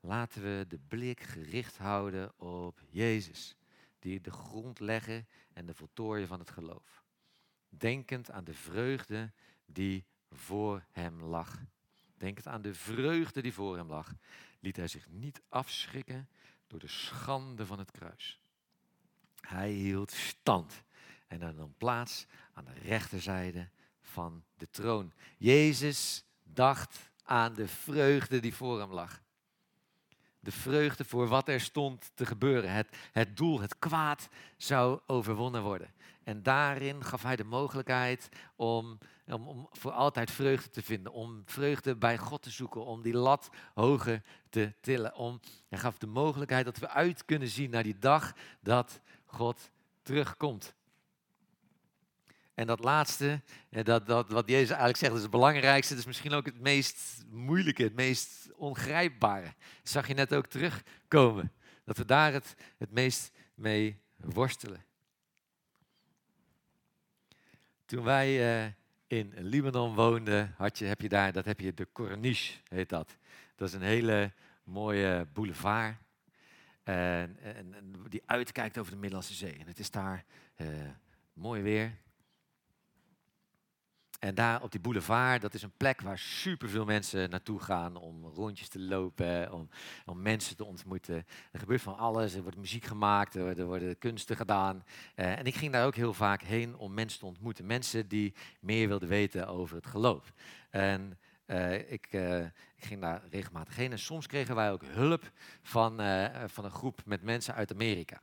Laten 0.00 0.42
we 0.42 0.64
de 0.68 0.78
blik 0.88 1.20
gericht 1.20 1.76
houden 1.76 2.38
op 2.38 2.80
Jezus, 2.90 3.56
die 3.98 4.20
de 4.20 4.30
grond 4.30 4.80
leggen 4.80 5.28
en 5.52 5.66
de 5.66 5.74
voltooien 5.74 6.26
van 6.26 6.38
het 6.38 6.50
geloof. 6.50 7.02
Denkend 7.68 8.30
aan 8.30 8.44
de 8.44 8.54
vreugde 8.54 9.32
die 9.66 10.04
voor 10.30 10.84
hem 10.90 11.22
lag. 11.22 11.62
Denkend 12.16 12.46
aan 12.46 12.62
de 12.62 12.74
vreugde 12.74 13.42
die 13.42 13.52
voor 13.52 13.76
hem 13.76 13.88
lag 13.88 14.14
liet 14.64 14.76
hij 14.76 14.88
zich 14.88 15.08
niet 15.08 15.42
afschrikken 15.48 16.28
door 16.66 16.78
de 16.78 16.88
schande 16.88 17.66
van 17.66 17.78
het 17.78 17.90
kruis. 17.90 18.40
Hij 19.40 19.70
hield 19.70 20.12
stand 20.12 20.82
en 21.26 21.54
nam 21.56 21.74
plaats 21.78 22.26
aan 22.52 22.64
de 22.64 22.80
rechterzijde 22.82 23.68
van 24.00 24.44
de 24.56 24.70
troon. 24.70 25.12
Jezus 25.38 26.24
dacht 26.42 27.10
aan 27.22 27.54
de 27.54 27.68
vreugde 27.68 28.40
die 28.40 28.54
voor 28.54 28.80
hem 28.80 28.92
lag. 28.92 29.22
De 30.40 30.52
vreugde 30.52 31.04
voor 31.04 31.28
wat 31.28 31.48
er 31.48 31.60
stond 31.60 32.10
te 32.14 32.26
gebeuren. 32.26 32.72
Het, 32.72 32.96
het 33.12 33.36
doel, 33.36 33.60
het 33.60 33.78
kwaad 33.78 34.28
zou 34.56 35.00
overwonnen 35.06 35.62
worden. 35.62 35.94
En 36.22 36.42
daarin 36.42 37.04
gaf 37.04 37.22
hij 37.22 37.36
de 37.36 37.44
mogelijkheid 37.44 38.28
om, 38.56 38.98
om, 39.26 39.68
voor 39.72 39.92
altijd 39.92 40.30
vreugde 40.30 40.70
te 40.70 40.82
vinden. 40.82 41.12
Om 41.12 41.42
vreugde 41.44 41.96
bij 41.96 42.18
God 42.18 42.42
te 42.42 42.50
zoeken. 42.50 42.84
Om 42.84 43.02
die 43.02 43.16
lat 43.16 43.50
hoger 43.74 44.22
te 44.48 44.74
tillen. 44.80 45.14
Om, 45.14 45.40
hij 45.68 45.78
gaf 45.78 45.98
de 45.98 46.06
mogelijkheid 46.06 46.64
dat 46.64 46.78
we 46.78 46.88
uit 46.88 47.24
kunnen 47.24 47.48
zien 47.48 47.70
naar 47.70 47.82
die 47.82 47.98
dag 47.98 48.32
dat 48.60 49.00
God 49.24 49.70
terugkomt. 50.02 50.74
En 52.54 52.66
dat 52.66 52.84
laatste, 52.84 53.42
dat, 53.70 54.06
dat, 54.06 54.28
wat 54.30 54.48
Jezus 54.48 54.68
eigenlijk 54.68 54.98
zegt, 54.98 55.14
is 55.14 55.22
het 55.22 55.30
belangrijkste. 55.30 55.92
Dat 55.92 56.02
is 56.02 56.08
misschien 56.08 56.32
ook 56.32 56.46
het 56.46 56.60
meest 56.60 57.24
moeilijke, 57.30 57.82
het 57.82 57.94
meest 57.94 58.52
ongrijpbare. 58.56 59.54
Dat 59.82 59.90
zag 59.92 60.08
je 60.08 60.14
net 60.14 60.34
ook 60.34 60.46
terugkomen. 60.46 61.52
Dat 61.84 61.96
we 61.96 62.04
daar 62.04 62.32
het, 62.32 62.54
het 62.78 62.90
meest 62.90 63.30
mee 63.54 64.00
worstelen. 64.16 64.84
Toen 67.84 68.04
wij 68.04 68.64
uh, 68.64 68.72
in 69.18 69.32
Libanon 69.36 69.94
woonden, 69.94 70.54
had 70.56 70.78
je, 70.78 70.84
heb 70.84 71.00
je 71.00 71.08
daar, 71.08 71.32
dat 71.32 71.44
heb 71.44 71.60
je 71.60 71.74
de 71.74 71.88
Corniche, 71.92 72.58
heet 72.68 72.88
dat. 72.88 73.16
Dat 73.56 73.68
is 73.68 73.74
een 73.74 73.82
hele 73.82 74.32
mooie 74.64 75.26
boulevard. 75.32 75.96
En, 76.82 77.36
en, 77.42 77.74
die 78.08 78.22
uitkijkt 78.26 78.78
over 78.78 78.92
de 78.92 78.98
Middellandse 78.98 79.34
Zee. 79.34 79.56
En 79.58 79.66
het 79.66 79.78
is 79.78 79.90
daar 79.90 80.24
uh, 80.56 80.68
mooi 81.32 81.62
weer. 81.62 81.92
En 84.24 84.34
daar 84.34 84.62
op 84.62 84.70
die 84.70 84.80
boulevard, 84.80 85.42
dat 85.42 85.54
is 85.54 85.62
een 85.62 85.76
plek 85.76 86.00
waar 86.00 86.18
superveel 86.18 86.84
mensen 86.84 87.30
naartoe 87.30 87.60
gaan 87.60 87.96
om 87.96 88.24
rondjes 88.24 88.68
te 88.68 88.80
lopen, 88.80 89.52
om, 89.52 89.68
om 90.04 90.22
mensen 90.22 90.56
te 90.56 90.64
ontmoeten. 90.64 91.26
Er 91.52 91.58
gebeurt 91.58 91.82
van 91.82 91.96
alles, 91.96 92.34
er 92.34 92.42
wordt 92.42 92.56
muziek 92.56 92.84
gemaakt, 92.84 93.34
er, 93.34 93.64
worden 93.64 93.98
kunsten 93.98 94.36
gedaan. 94.36 94.84
Uh, 95.16 95.38
en 95.38 95.44
ik 95.44 95.54
ging 95.54 95.72
daar 95.72 95.86
ook 95.86 95.94
heel 95.94 96.14
vaak 96.14 96.42
heen 96.42 96.76
om 96.76 96.94
mensen 96.94 97.18
te 97.18 97.26
ontmoeten. 97.26 97.66
Mensen 97.66 98.08
die 98.08 98.34
meer 98.60 98.88
wilden 98.88 99.08
weten 99.08 99.48
over 99.48 99.76
het 99.76 99.86
geloof. 99.86 100.32
En 100.70 101.18
uh, 101.46 101.92
ik, 101.92 102.08
uh, 102.10 102.44
ik, 102.44 102.52
ging 102.76 103.00
daar 103.00 103.22
regelmatig 103.30 103.76
heen 103.76 103.92
en 103.92 103.98
soms 103.98 104.26
kregen 104.26 104.54
wij 104.54 104.72
ook 104.72 104.84
hulp 104.84 105.30
van, 105.62 106.00
van 106.46 106.64
een 106.64 106.70
groep 106.70 107.02
met 107.04 107.22
mensen 107.22 107.54
uit 107.54 107.72
Amerika. 107.72 108.20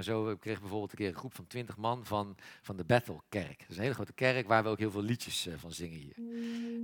Zo 0.00 0.36
kreeg 0.36 0.54
ik 0.54 0.60
bijvoorbeeld 0.60 0.90
een 0.90 0.98
keer 0.98 1.08
een 1.08 1.14
groep 1.14 1.34
van 1.34 1.46
twintig 1.46 1.76
man 1.76 2.04
van, 2.04 2.36
van 2.62 2.76
de 2.76 2.84
Bethelkerk. 2.84 3.58
Dat 3.58 3.68
is 3.68 3.76
een 3.76 3.82
hele 3.82 3.94
grote 3.94 4.12
kerk 4.12 4.48
waar 4.48 4.62
we 4.62 4.68
ook 4.68 4.78
heel 4.78 4.90
veel 4.90 5.02
liedjes 5.02 5.46
uh, 5.46 5.54
van 5.56 5.72
zingen 5.72 5.98
hier. 5.98 6.16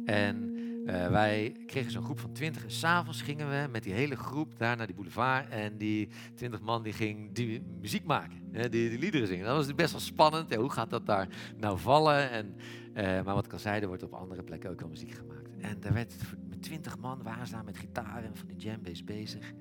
En 0.05 0.57
uh, 0.87 1.09
wij 1.09 1.57
kregen 1.67 1.91
zo'n 1.91 2.05
groep 2.05 2.21
van 2.21 2.33
twintig. 2.33 2.63
En 2.65 2.71
s'avonds 2.71 3.23
gingen 3.23 3.51
we 3.51 3.69
met 3.71 3.83
die 3.83 3.93
hele 3.93 4.17
groep 4.17 4.59
daar 4.59 4.77
naar 4.77 4.87
die 4.87 4.95
boulevard. 4.95 5.49
En 5.49 5.79
die 5.79 6.09
twintig 6.35 6.61
man 6.61 6.83
die 6.83 6.93
ging 6.93 7.33
die 7.33 7.63
muziek 7.81 8.05
maken. 8.05 8.53
Die, 8.53 8.69
die 8.69 8.99
liederen 8.99 9.27
zingen. 9.27 9.47
Dat 9.47 9.57
was 9.57 9.75
best 9.75 9.93
wel 9.93 10.01
spannend. 10.01 10.55
Hoe 10.55 10.71
gaat 10.71 10.91
dat 10.91 11.07
daar 11.07 11.29
nou 11.57 11.79
vallen? 11.79 12.31
En, 12.31 12.55
uh, 12.95 13.03
maar 13.03 13.35
wat 13.35 13.45
ik 13.45 13.53
al 13.53 13.59
zei, 13.59 13.81
er 13.81 13.87
wordt 13.87 14.03
op 14.03 14.15
andere 14.15 14.43
plekken 14.43 14.71
ook 14.71 14.83
al 14.83 14.89
muziek 14.89 15.13
gemaakt. 15.13 15.51
En 15.59 15.81
daar 15.81 15.93
werd 15.93 16.15
met 16.49 16.63
twintig 16.63 16.99
man 16.99 17.23
waren 17.23 17.47
ze 17.47 17.53
daar 17.53 17.65
met 17.65 17.79
gitaren 17.79 18.25
en 18.25 18.37
van 18.37 18.47
die 18.47 18.57
jambase 18.57 19.05
bezig. 19.05 19.53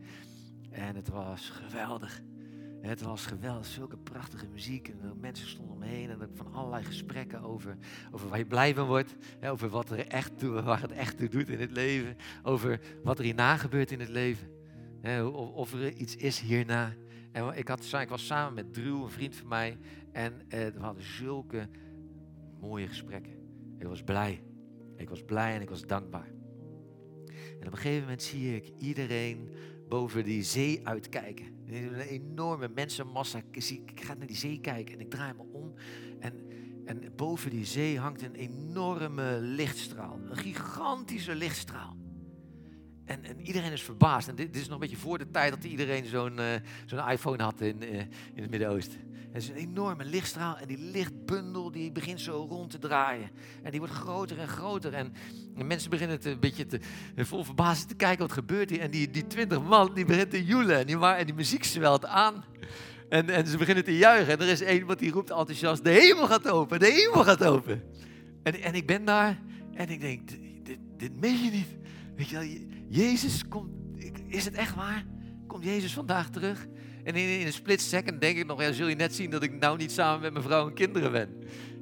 En 0.70 0.96
het 0.96 1.10
was 1.10 1.50
geweldig. 1.50 2.22
Het 2.82 3.02
was 3.02 3.26
geweldig, 3.26 3.66
zulke 3.66 3.98
prachtige 3.98 4.48
muziek. 4.48 4.88
En 4.88 5.18
mensen 5.20 5.48
stonden 5.48 5.76
omheen 5.76 6.10
en 6.10 6.30
van 6.34 6.54
allerlei 6.54 6.84
gesprekken 6.84 7.42
over, 7.42 7.78
over 8.12 8.30
waar 8.30 8.38
je 8.38 8.46
blij 8.46 8.74
van 8.74 8.88
wordt. 8.88 9.16
over 9.44 9.70
wat 9.70 9.90
er 9.90 10.08
echt 10.08 10.40
toe, 10.40 10.62
waar 10.62 10.82
het 10.82 10.92
echt 10.92 11.18
toe 11.18 11.28
doet 11.28 11.50
in 11.50 11.60
het 11.60 11.72
leven. 11.72 12.16
Over 12.44 12.80
wat 13.04 13.18
er 13.18 13.24
hierna 13.24 13.58
gebeurt 13.58 13.92
in 13.92 14.00
het 14.00 14.10
leven. 14.10 14.48
of, 15.34 15.52
of 15.52 15.74
er 15.74 15.94
iets 15.94 16.16
is 16.16 16.40
hierna. 16.40 16.94
En 17.32 17.58
ik, 17.58 17.68
had, 17.68 17.94
ik 18.02 18.10
was 18.10 18.26
samen 18.26 18.54
met 18.54 18.74
Drew, 18.74 19.04
een 19.04 19.10
vriend 19.10 19.36
van 19.36 19.48
mij. 19.48 19.78
En 20.12 20.42
eh, 20.48 20.68
we 20.68 20.80
hadden 20.80 21.04
zulke 21.04 21.70
mooie 22.60 22.88
gesprekken. 22.88 23.34
Ik 23.78 23.88
was 23.88 24.04
blij. 24.04 24.44
Ik 24.96 25.10
was 25.10 25.24
blij 25.24 25.56
en 25.56 25.62
ik 25.62 25.70
was 25.70 25.86
dankbaar. 25.86 26.28
En 27.60 27.68
op 27.68 27.72
een 27.72 27.78
gegeven 27.78 28.02
moment 28.02 28.22
zie 28.22 28.56
ik 28.56 28.72
iedereen 28.78 29.50
boven 29.90 30.24
die 30.24 30.44
zee 30.44 30.88
uitkijken. 30.88 31.59
Een 31.70 32.00
enorme 32.00 32.70
mensenmassa. 32.76 33.42
Ik 33.52 34.02
ga 34.04 34.14
naar 34.14 34.28
die 34.28 34.36
zee 34.36 34.60
kijken 34.60 34.94
en 34.94 35.00
ik 35.00 35.10
draai 35.10 35.34
me 35.34 35.44
om. 35.52 35.74
En, 36.20 36.34
en 36.86 37.14
boven 37.16 37.50
die 37.50 37.66
zee 37.66 38.00
hangt 38.00 38.22
een 38.22 38.36
enorme 38.36 39.40
lichtstraal. 39.42 40.20
Een 40.30 40.38
gigantische 40.38 41.36
lichtstraal. 41.36 41.98
En, 43.10 43.24
en, 43.24 43.42
iedereen 43.42 43.72
is 43.72 43.82
verbaasd. 43.82 44.28
En 44.28 44.36
dit, 44.36 44.56
is 44.56 44.64
nog 44.64 44.74
een 44.74 44.80
beetje 44.80 44.98
voor 44.98 45.18
de 45.18 45.32
tijd 45.32 45.54
dat 45.54 45.64
iedereen 45.64 46.06
zo'n 46.06 46.40
uh, 46.40 46.46
zo'n 46.86 47.10
iPhone 47.10 47.44
had 47.44 47.62
in, 47.62 47.84
uh, 47.84 48.00
in 48.34 48.42
het 48.42 48.50
Midden-Oosten. 48.50 49.00
Het 49.32 49.42
is 49.42 49.50
een 49.50 49.56
enorme 49.56 50.06
lichtstraal 50.06 50.58
en 50.58 50.68
die 50.68 50.78
lichtbundel 50.78 51.72
die 51.72 51.92
begint 51.92 52.22
zo 52.22 52.46
rond 52.50 52.72
te 52.72 52.78
draaien. 52.78 53.30
En 53.64 53.72
die 53.72 53.80
wordt 53.80 53.96
groter 53.96 54.40
en 54.40 54.48
groter. 54.48 54.94
En, 54.94 55.14
mensen 55.56 55.90
beginnen 55.90 56.20
te, 56.20 56.30
een 56.30 56.40
beetje 56.40 56.66
te, 56.66 56.80
vol 57.18 57.44
verbazing 57.44 57.88
te 57.88 57.96
kijken 57.96 58.20
wat 58.20 58.32
gebeurt 58.32 58.70
hier. 58.70 58.80
En 58.80 58.92
die, 58.92 59.10
die 59.10 59.28
twintig 59.28 59.62
man 59.62 59.94
die 59.94 60.06
begint 60.06 60.32
te 60.32 60.46
joelen 60.46 60.78
en 60.78 60.86
die, 60.86 61.06
en 61.06 61.26
die 61.26 61.36
muziek 61.36 61.64
zwelt 61.64 62.06
aan. 62.06 62.44
En, 63.10 63.30
en 63.30 63.48
ze 63.48 63.58
beginnen 63.58 63.84
te 63.84 63.98
juichen. 63.98 64.34
En 64.34 64.40
er 64.40 64.52
is 64.52 64.62
één 64.62 64.86
wat 64.86 65.00
die 65.00 65.12
roept 65.12 65.30
enthousiast, 65.30 65.84
de 65.84 65.90
hemel 65.90 66.28
gaat 66.28 66.50
open, 66.50 66.80
de 66.80 66.92
hemel 66.92 67.24
gaat 67.24 67.44
open. 67.44 67.84
En, 68.44 68.62
en 68.62 68.74
ik 68.74 68.88
ben 68.88 69.06
daar 69.06 69.40
en 69.74 69.90
ik 69.90 70.00
denk, 70.00 70.30
dit, 70.64 70.78
dit 70.98 71.20
meen 71.20 71.44
je 71.44 71.52
niet. 71.52 71.78
Weet 72.16 72.30
je 72.30 72.36
wel, 72.36 72.48
Jezus 72.90 73.48
komt, 73.48 73.72
is 74.28 74.46
het 74.46 74.54
echt 74.54 74.76
waar? 74.76 75.06
Komt 75.48 75.64
Jezus 75.64 75.94
vandaag 75.94 76.30
terug? 76.30 76.68
En 77.04 77.16
in, 77.16 77.46
een 77.46 77.54
split 77.54 77.82
second 77.82 78.22
denk 78.22 78.38
ik 78.38 78.46
nog, 78.46 78.62
ja, 78.62 78.72
zul 78.72 78.88
je 78.88 78.96
net 78.96 79.16
zien 79.16 79.30
dat 79.30 79.44
ik 79.44 79.60
nou 79.60 79.78
niet 79.78 79.92
samen 79.92 80.22
met 80.22 80.32
mijn 80.32 80.44
vrouw 80.44 80.68
en 80.68 80.74
kinderen 80.74 81.12
ben. 81.12 81.30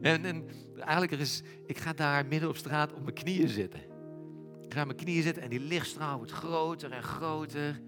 En, 0.01 0.25
en 0.25 0.45
eigenlijk 0.79 1.11
er 1.11 1.19
is, 1.19 1.41
ik 1.65 1.77
ga 1.77 1.93
daar 1.93 2.25
midden 2.25 2.49
op 2.49 2.57
straat 2.57 2.93
op 2.93 3.01
mijn 3.01 3.15
knieën 3.15 3.49
zitten. 3.49 3.79
Ik 4.61 4.73
ga 4.73 4.79
op 4.79 4.85
mijn 4.85 4.97
knieën 4.97 5.23
zitten 5.23 5.43
en 5.43 5.49
die 5.49 5.59
lichtstraal 5.59 6.17
wordt 6.17 6.31
groter 6.31 6.91
en 6.91 7.03
groter. 7.03 7.81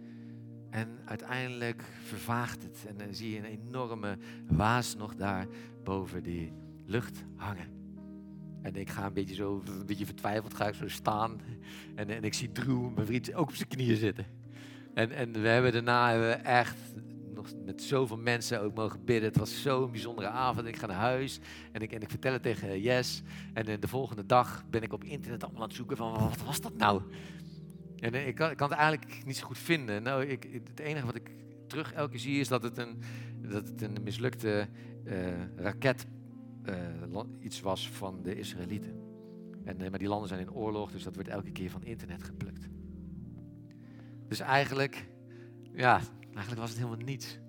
En 0.69 0.99
uiteindelijk 1.05 1.83
vervaagt 2.03 2.63
het. 2.63 2.85
En 2.87 2.97
dan 2.97 3.13
zie 3.13 3.31
je 3.31 3.37
een 3.37 3.45
enorme 3.45 4.17
waas 4.47 4.95
nog 4.95 5.15
daar 5.15 5.47
boven 5.83 6.23
die 6.23 6.53
lucht 6.85 7.23
hangen. 7.35 7.78
En 8.61 8.75
ik 8.75 8.89
ga 8.89 9.05
een 9.05 9.13
beetje 9.13 9.35
zo, 9.35 9.61
een 9.65 9.85
beetje 9.85 10.05
vertwijfeld, 10.05 10.53
ga 10.53 10.67
ik 10.67 10.73
zo 10.73 10.87
staan. 10.87 11.41
En, 11.95 12.09
en 12.09 12.23
ik 12.23 12.33
zie 12.33 12.51
Drew, 12.51 12.93
mijn 12.93 13.07
vriend, 13.07 13.33
ook 13.33 13.47
op 13.49 13.55
zijn 13.55 13.69
knieën 13.69 13.97
zitten. 13.97 14.25
En, 14.93 15.11
en 15.11 15.41
we 15.41 15.47
hebben 15.47 15.71
daarna 15.71 16.09
hebben 16.09 16.29
we 16.29 16.35
echt 16.35 16.77
nog 17.33 17.47
met 17.65 17.83
zoveel 17.83 18.17
mensen 18.17 18.61
ook 18.61 18.75
mogen 18.75 19.05
bidden. 19.05 19.29
Het 19.29 19.37
was 19.37 19.61
zo'n 19.61 19.91
bijzondere 19.91 20.27
avond. 20.27 20.67
Ik 20.67 20.75
ga 20.75 20.85
naar 20.85 20.95
huis 20.95 21.39
en 21.71 21.81
ik, 21.81 21.91
en 21.91 22.01
ik 22.01 22.09
vertel 22.09 22.33
het 22.33 22.41
tegen 22.41 22.81
Jes. 22.81 23.21
En 23.53 23.79
de 23.79 23.87
volgende 23.87 24.25
dag 24.25 24.63
ben 24.69 24.81
ik 24.81 24.93
op 24.93 25.03
internet 25.03 25.43
allemaal 25.43 25.61
aan 25.61 25.67
het 25.67 25.77
zoeken 25.77 25.97
van 25.97 26.11
wat 26.11 26.43
was 26.45 26.61
dat 26.61 26.77
nou? 26.77 27.01
En 27.99 28.27
ik 28.27 28.35
kan, 28.35 28.51
ik 28.51 28.57
kan 28.57 28.69
het 28.69 28.77
eigenlijk 28.77 29.25
niet 29.25 29.37
zo 29.37 29.45
goed 29.45 29.57
vinden. 29.57 30.03
Nou, 30.03 30.25
ik, 30.25 30.61
het 30.63 30.79
enige 30.79 31.05
wat 31.05 31.15
ik 31.15 31.31
terug 31.67 31.93
elke 31.93 32.11
keer 32.11 32.19
zie 32.19 32.39
is 32.39 32.47
dat 32.47 32.63
het 32.63 32.77
een, 32.77 33.01
dat 33.41 33.67
het 33.67 33.81
een 33.81 33.97
mislukte 34.03 34.67
uh, 35.03 35.13
raket 35.55 36.05
uh, 36.65 37.21
iets 37.39 37.61
was 37.61 37.89
van 37.89 38.21
de 38.21 38.35
Israëlieten. 38.35 39.07
En, 39.63 39.81
uh, 39.81 39.89
maar 39.89 39.99
die 39.99 40.07
landen 40.07 40.27
zijn 40.27 40.39
in 40.39 40.53
oorlog, 40.53 40.91
dus 40.91 41.03
dat 41.03 41.15
wordt 41.15 41.29
elke 41.29 41.51
keer 41.51 41.69
van 41.69 41.83
internet 41.83 42.23
geplukt. 42.23 42.67
Dus 44.27 44.39
eigenlijk, 44.39 45.09
ja, 45.73 46.01
eigenlijk 46.33 46.59
was 46.59 46.69
het 46.69 46.77
helemaal 46.77 47.05
niets. 47.05 47.39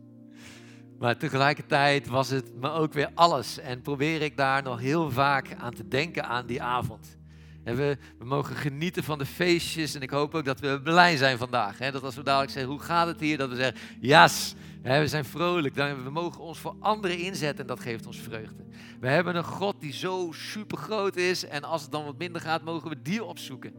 Maar 0.98 1.16
tegelijkertijd 1.16 2.06
was 2.06 2.30
het 2.30 2.54
me 2.54 2.70
ook 2.70 2.92
weer 2.92 3.10
alles. 3.14 3.58
En 3.58 3.82
probeer 3.82 4.22
ik 4.22 4.36
daar 4.36 4.62
nog 4.62 4.80
heel 4.80 5.10
vaak 5.10 5.54
aan 5.54 5.74
te 5.74 5.88
denken 5.88 6.24
aan 6.24 6.46
die 6.46 6.62
avond. 6.62 7.18
En 7.64 7.76
we, 7.76 7.96
we 8.18 8.24
mogen 8.24 8.56
genieten 8.56 9.04
van 9.04 9.18
de 9.18 9.26
feestjes. 9.26 9.94
En 9.94 10.02
ik 10.02 10.10
hoop 10.10 10.34
ook 10.34 10.44
dat 10.44 10.60
we 10.60 10.80
blij 10.82 11.16
zijn 11.16 11.38
vandaag. 11.38 11.78
Hè? 11.78 11.90
Dat 11.90 12.02
als 12.02 12.14
we 12.14 12.22
dadelijk 12.22 12.52
zeggen, 12.52 12.72
hoe 12.72 12.80
gaat 12.80 13.06
het 13.06 13.20
hier? 13.20 13.38
Dat 13.38 13.48
we 13.48 13.56
zeggen, 13.56 13.80
yes, 14.00 14.54
we 14.82 15.08
zijn 15.08 15.24
vrolijk. 15.24 15.74
We 15.74 16.10
mogen 16.10 16.40
ons 16.40 16.58
voor 16.58 16.76
anderen 16.80 17.18
inzetten 17.18 17.60
en 17.60 17.66
dat 17.66 17.80
geeft 17.80 18.06
ons 18.06 18.18
vreugde. 18.18 18.64
We 19.00 19.08
hebben 19.08 19.36
een 19.36 19.44
God 19.44 19.80
die 19.80 19.92
zo 19.92 20.32
super 20.32 20.78
groot 20.78 21.16
is. 21.16 21.44
En 21.44 21.64
als 21.64 21.82
het 21.82 21.92
dan 21.92 22.04
wat 22.04 22.18
minder 22.18 22.40
gaat, 22.40 22.64
mogen 22.64 22.88
we 22.88 23.02
die 23.02 23.24
opzoeken. 23.24 23.74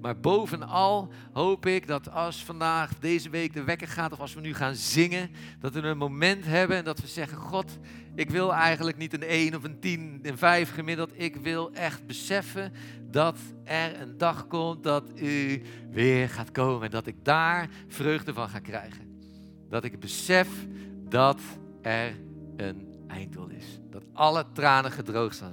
Maar 0.00 0.20
bovenal 0.20 1.12
hoop 1.32 1.66
ik 1.66 1.86
dat 1.86 2.10
als 2.10 2.44
vandaag, 2.44 2.98
deze 2.98 3.30
week 3.30 3.52
de 3.52 3.64
wekker 3.64 3.88
gaat, 3.88 4.12
of 4.12 4.20
als 4.20 4.34
we 4.34 4.40
nu 4.40 4.54
gaan 4.54 4.74
zingen, 4.74 5.30
dat 5.60 5.72
we 5.72 5.80
een 5.80 5.98
moment 5.98 6.44
hebben 6.44 6.76
en 6.76 6.84
dat 6.84 7.00
we 7.00 7.06
zeggen: 7.06 7.38
God, 7.38 7.78
ik 8.14 8.30
wil 8.30 8.54
eigenlijk 8.54 8.96
niet 8.96 9.12
een 9.12 9.22
1 9.22 9.54
of 9.54 9.64
een 9.64 9.80
10, 9.80 10.18
een 10.22 10.38
5 10.38 10.72
gemiddeld. 10.72 11.10
Ik 11.14 11.36
wil 11.36 11.72
echt 11.72 12.06
beseffen 12.06 12.72
dat 13.02 13.38
er 13.64 14.00
een 14.00 14.18
dag 14.18 14.46
komt 14.46 14.82
dat 14.82 15.10
u 15.20 15.62
weer 15.90 16.28
gaat 16.28 16.50
komen 16.50 16.82
en 16.84 16.90
dat 16.90 17.06
ik 17.06 17.24
daar 17.24 17.68
vreugde 17.88 18.32
van 18.32 18.48
ga 18.48 18.58
krijgen. 18.58 19.07
Dat 19.68 19.84
ik 19.84 20.00
besef 20.00 20.48
dat 21.08 21.40
er 21.82 22.16
een 22.56 22.86
einddoel 23.06 23.48
is. 23.48 23.80
Dat 23.90 24.02
alle 24.12 24.44
tranen 24.52 24.90
gedroogd 24.90 25.36
zijn. 25.36 25.52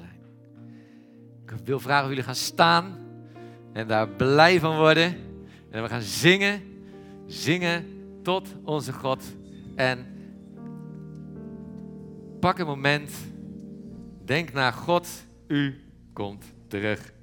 Ik 1.43 1.51
wil 1.63 1.79
vragen 1.79 2.03
of 2.03 2.09
jullie 2.09 2.23
gaan 2.23 2.35
staan. 2.35 2.97
En 3.73 3.87
daar 3.87 4.07
blij 4.07 4.59
van 4.59 4.77
worden. 4.77 5.15
En 5.69 5.83
we 5.83 5.89
gaan 5.89 6.01
zingen, 6.01 6.61
zingen 7.25 7.85
tot 8.23 8.55
onze 8.63 8.93
God. 8.93 9.23
En 9.75 10.05
pak 12.39 12.59
een 12.59 12.65
moment. 12.65 13.11
Denk 14.25 14.53
naar 14.53 14.73
God, 14.73 15.07
u 15.47 15.83
komt 16.13 16.45
terug. 16.67 17.13